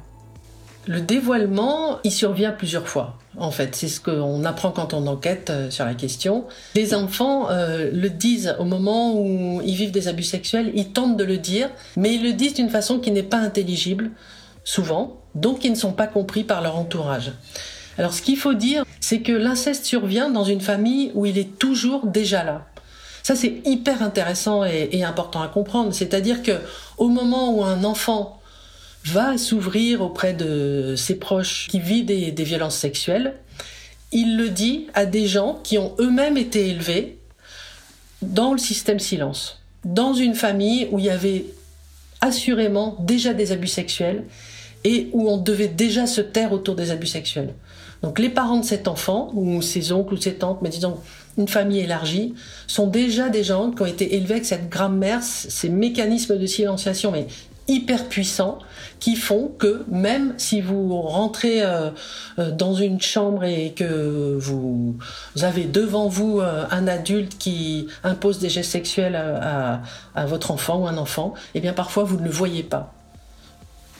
Le 0.88 1.02
dévoilement, 1.02 1.98
il 2.02 2.10
survient 2.10 2.50
plusieurs 2.50 2.88
fois. 2.88 3.18
En 3.36 3.50
fait, 3.50 3.76
c'est 3.76 3.88
ce 3.88 4.00
qu'on 4.00 4.42
apprend 4.46 4.70
quand 4.70 4.94
on 4.94 5.06
enquête 5.06 5.50
euh, 5.50 5.70
sur 5.70 5.84
la 5.84 5.92
question. 5.92 6.46
Les 6.74 6.94
enfants 6.94 7.50
euh, 7.50 7.90
le 7.92 8.08
disent 8.08 8.56
au 8.58 8.64
moment 8.64 9.20
où 9.20 9.60
ils 9.62 9.74
vivent 9.74 9.90
des 9.90 10.08
abus 10.08 10.22
sexuels, 10.22 10.72
ils 10.74 10.90
tentent 10.90 11.18
de 11.18 11.24
le 11.24 11.36
dire, 11.36 11.68
mais 11.96 12.14
ils 12.14 12.22
le 12.22 12.32
disent 12.32 12.54
d'une 12.54 12.70
façon 12.70 13.00
qui 13.00 13.10
n'est 13.10 13.22
pas 13.22 13.36
intelligible, 13.36 14.10
souvent, 14.64 15.18
donc 15.34 15.62
ils 15.62 15.70
ne 15.70 15.76
sont 15.76 15.92
pas 15.92 16.06
compris 16.06 16.42
par 16.42 16.62
leur 16.62 16.78
entourage. 16.78 17.32
Alors 17.98 18.14
ce 18.14 18.22
qu'il 18.22 18.38
faut 18.38 18.54
dire, 18.54 18.84
c'est 18.98 19.20
que 19.20 19.32
l'inceste 19.32 19.84
survient 19.84 20.30
dans 20.30 20.44
une 20.44 20.62
famille 20.62 21.10
où 21.14 21.26
il 21.26 21.36
est 21.36 21.58
toujours 21.58 22.06
déjà 22.06 22.44
là. 22.44 22.66
Ça 23.22 23.36
c'est 23.36 23.60
hyper 23.66 24.02
intéressant 24.02 24.64
et, 24.64 25.04
important 25.04 25.42
à 25.42 25.48
comprendre. 25.48 25.92
C'est-à-dire 25.92 26.42
que 26.42 26.52
au 26.96 27.08
moment 27.08 27.52
où 27.52 27.62
un 27.62 27.84
enfant 27.84 28.37
va 29.04 29.38
s'ouvrir 29.38 30.02
auprès 30.02 30.34
de 30.34 30.94
ses 30.96 31.16
proches 31.16 31.68
qui 31.68 31.80
vivent 31.80 32.04
des, 32.04 32.30
des 32.30 32.44
violences 32.44 32.76
sexuelles, 32.76 33.34
il 34.12 34.36
le 34.36 34.48
dit 34.48 34.86
à 34.94 35.06
des 35.06 35.26
gens 35.26 35.60
qui 35.62 35.78
ont 35.78 35.94
eux-mêmes 35.98 36.36
été 36.36 36.68
élevés 36.68 37.18
dans 38.22 38.52
le 38.52 38.58
système 38.58 38.98
silence, 38.98 39.62
dans 39.84 40.14
une 40.14 40.34
famille 40.34 40.88
où 40.90 40.98
il 40.98 41.06
y 41.06 41.10
avait 41.10 41.46
assurément 42.20 42.96
déjà 43.00 43.32
des 43.32 43.52
abus 43.52 43.68
sexuels 43.68 44.24
et 44.84 45.08
où 45.12 45.28
on 45.28 45.36
devait 45.36 45.68
déjà 45.68 46.06
se 46.06 46.20
taire 46.20 46.52
autour 46.52 46.74
des 46.74 46.90
abus 46.90 47.06
sexuels. 47.06 47.54
Donc 48.02 48.18
les 48.18 48.28
parents 48.28 48.58
de 48.58 48.64
cet 48.64 48.86
enfant, 48.86 49.30
ou 49.34 49.60
ses 49.60 49.92
oncles 49.92 50.14
ou 50.14 50.16
ses 50.16 50.34
tantes, 50.34 50.60
mais 50.62 50.68
disons 50.68 50.98
une 51.36 51.48
famille 51.48 51.80
élargie, 51.80 52.34
sont 52.66 52.86
déjà 52.86 53.28
des 53.28 53.44
gens 53.44 53.70
qui 53.70 53.82
ont 53.82 53.86
été 53.86 54.16
élevés 54.16 54.34
avec 54.34 54.46
cette 54.46 54.68
grammaire, 54.68 55.22
ces 55.22 55.68
mécanismes 55.68 56.38
de 56.38 56.46
silenciation, 56.46 57.10
mais 57.10 57.26
hyper 57.68 58.08
puissants 58.08 58.58
qui 58.98 59.14
font 59.14 59.52
que 59.58 59.84
même 59.88 60.34
si 60.38 60.60
vous 60.60 61.00
rentrez 61.02 61.62
euh, 61.62 61.90
euh, 62.38 62.50
dans 62.50 62.74
une 62.74 63.00
chambre 63.00 63.44
et 63.44 63.72
que 63.76 64.36
vous 64.40 64.96
avez 65.42 65.64
devant 65.64 66.08
vous 66.08 66.40
euh, 66.40 66.64
un 66.70 66.88
adulte 66.88 67.38
qui 67.38 67.86
impose 68.02 68.38
des 68.38 68.48
gestes 68.48 68.72
sexuels 68.72 69.16
à, 69.16 69.80
votre 70.26 70.50
enfant 70.50 70.78
ou 70.80 70.86
un 70.86 70.96
enfant, 70.96 71.34
eh 71.54 71.60
bien 71.60 71.72
parfois 71.72 72.04
vous 72.04 72.18
ne 72.18 72.24
le 72.24 72.30
voyez 72.30 72.62
pas. 72.62 72.92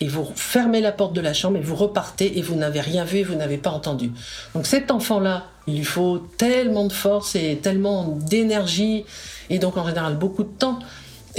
Et 0.00 0.07
vous 0.07 0.26
fermez 0.35 0.81
la 0.81 0.92
porte 0.92 1.12
de 1.12 1.20
la 1.20 1.35
chambre 1.35 1.59
et 1.59 1.61
vous 1.61 1.74
repartez 1.74 2.38
et 2.38 2.42
vous 2.42 2.54
n'avez 2.54 2.81
rien 2.81 3.04
vu 3.04 3.18
et 3.18 3.24
vous 3.24 3.35
n'avez 3.35 3.59
pas 3.59 3.70
entendu. 3.70 4.12
Donc 4.54 4.66
cet 4.66 4.90
enfant-là, 4.90 5.44
il 5.66 5.76
lui 5.76 5.85
faut 5.85 6.18
tellement 6.38 6.87
de 6.87 6.92
force 6.92 7.35
et 7.35 7.59
tellement 7.61 8.04
d'énergie 8.09 9.04
et 9.50 9.59
donc 9.59 9.76
en 9.76 9.87
général 9.87 10.16
beaucoup 10.16 10.44
de 10.44 10.48
temps 10.48 10.78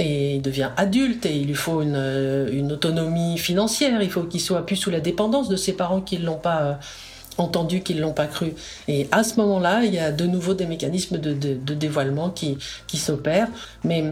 et 0.00 0.36
il 0.36 0.42
devient 0.42 0.70
adulte 0.76 1.26
et 1.26 1.36
il 1.36 1.46
lui 1.46 1.54
faut 1.54 1.82
une, 1.82 2.48
une 2.50 2.72
autonomie 2.72 3.38
financière. 3.38 4.02
Il 4.02 4.10
faut 4.10 4.22
qu'il 4.22 4.40
soit 4.40 4.64
plus 4.64 4.76
sous 4.76 4.90
la 4.90 5.00
dépendance 5.00 5.48
de 5.48 5.56
ses 5.56 5.74
parents 5.74 6.00
qui 6.00 6.18
ne 6.18 6.24
l'ont 6.24 6.38
pas 6.38 6.62
euh, 6.62 6.72
entendu, 7.36 7.82
qui 7.82 7.94
ne 7.94 8.00
l'ont 8.00 8.14
pas 8.14 8.26
cru. 8.26 8.54
Et 8.88 9.08
à 9.12 9.22
ce 9.22 9.36
moment-là, 9.36 9.84
il 9.84 9.94
y 9.94 9.98
a 9.98 10.10
de 10.10 10.26
nouveau 10.26 10.54
des 10.54 10.66
mécanismes 10.66 11.18
de, 11.18 11.34
dévoilement 11.74 12.30
qui, 12.30 12.56
qui 12.86 12.96
s'opèrent. 12.96 13.48
Mais 13.84 14.04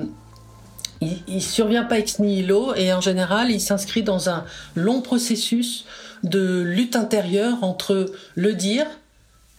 il, 1.00 1.22
ne 1.28 1.40
survient 1.40 1.84
pas 1.84 1.98
ex 1.98 2.18
nihilo 2.18 2.74
et 2.74 2.92
en 2.92 3.00
général, 3.00 3.50
il 3.50 3.60
s'inscrit 3.60 4.02
dans 4.02 4.28
un 4.28 4.44
long 4.74 5.00
processus 5.00 5.86
de 6.22 6.60
lutte 6.60 6.96
intérieure 6.96 7.62
entre 7.62 8.12
le 8.34 8.52
dire, 8.52 8.86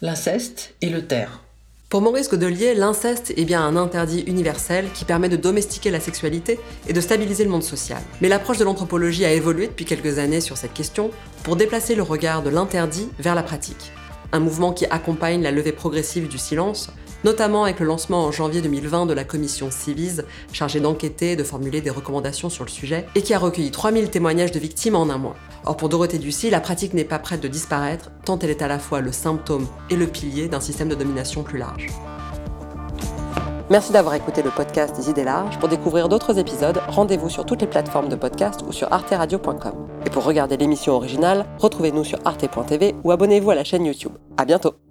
l'inceste 0.01 0.75
et 0.81 0.89
le 0.89 1.05
taire. 1.05 1.41
Pour 1.89 2.01
Maurice 2.03 2.29
Godelier, 2.29 2.75
l'inceste 2.75 3.33
est 3.35 3.45
bien 3.45 3.63
un 3.63 3.75
interdit 3.75 4.19
universel 4.27 4.85
qui 4.93 5.05
permet 5.05 5.27
de 5.27 5.35
domestiquer 5.35 5.89
la 5.89 5.99
sexualité 5.99 6.59
et 6.87 6.93
de 6.93 7.01
stabiliser 7.01 7.43
le 7.43 7.49
monde 7.49 7.63
social. 7.63 7.99
Mais 8.21 8.29
l'approche 8.29 8.59
de 8.59 8.63
l'anthropologie 8.63 9.25
a 9.25 9.33
évolué 9.33 9.65
depuis 9.65 9.85
quelques 9.85 10.19
années 10.19 10.39
sur 10.39 10.55
cette 10.55 10.75
question 10.75 11.09
pour 11.41 11.55
déplacer 11.55 11.95
le 11.95 12.03
regard 12.03 12.43
de 12.43 12.51
l'interdit 12.51 13.09
vers 13.17 13.33
la 13.33 13.41
pratique. 13.41 13.91
Un 14.31 14.39
mouvement 14.39 14.71
qui 14.71 14.85
accompagne 14.85 15.41
la 15.41 15.49
levée 15.49 15.71
progressive 15.71 16.27
du 16.27 16.37
silence, 16.37 16.91
notamment 17.23 17.63
avec 17.63 17.79
le 17.79 17.85
lancement 17.85 18.25
en 18.25 18.31
janvier 18.31 18.61
2020 18.61 19.05
de 19.05 19.13
la 19.13 19.23
commission 19.23 19.69
Civise, 19.71 20.25
chargée 20.51 20.79
d'enquêter 20.79 21.31
et 21.31 21.35
de 21.35 21.43
formuler 21.43 21.81
des 21.81 21.89
recommandations 21.89 22.49
sur 22.49 22.63
le 22.63 22.69
sujet, 22.69 23.05
et 23.15 23.21
qui 23.21 23.33
a 23.33 23.39
recueilli 23.39 23.71
3000 23.71 24.09
témoignages 24.09 24.51
de 24.51 24.59
victimes 24.59 24.95
en 24.95 25.09
un 25.09 25.17
mois. 25.17 25.35
Or 25.65 25.77
pour 25.77 25.89
Dorothée 25.89 26.17
Ducy, 26.17 26.49
la 26.49 26.61
pratique 26.61 26.93
n'est 26.93 27.03
pas 27.03 27.19
prête 27.19 27.41
de 27.41 27.47
disparaître, 27.47 28.11
tant 28.25 28.39
elle 28.39 28.49
est 28.49 28.61
à 28.61 28.67
la 28.67 28.79
fois 28.79 29.01
le 29.01 29.11
symptôme 29.11 29.67
et 29.89 29.95
le 29.95 30.07
pilier 30.07 30.47
d'un 30.47 30.61
système 30.61 30.89
de 30.89 30.95
domination 30.95 31.43
plus 31.43 31.59
large. 31.59 31.87
Merci 33.69 33.91
d'avoir 33.91 34.15
écouté 34.15 34.41
le 34.41 34.49
podcast 34.49 34.95
des 34.95 35.11
idées 35.11 35.23
larges. 35.23 35.59
Pour 35.59 35.69
découvrir 35.69 36.09
d'autres 36.09 36.39
épisodes, 36.39 36.81
rendez-vous 36.87 37.29
sur 37.29 37.45
toutes 37.45 37.61
les 37.61 37.67
plateformes 37.67 38.09
de 38.09 38.15
podcast 38.15 38.61
ou 38.67 38.71
sur 38.71 38.91
arteradio.com. 38.91 39.87
Et 40.07 40.09
pour 40.09 40.23
regarder 40.23 40.57
l'émission 40.57 40.93
originale, 40.93 41.45
retrouvez-nous 41.59 42.03
sur 42.03 42.17
arte.tv 42.25 42.95
ou 43.03 43.11
abonnez-vous 43.11 43.51
à 43.51 43.55
la 43.55 43.63
chaîne 43.63 43.85
YouTube. 43.85 44.13
À 44.37 44.45
bientôt! 44.45 44.88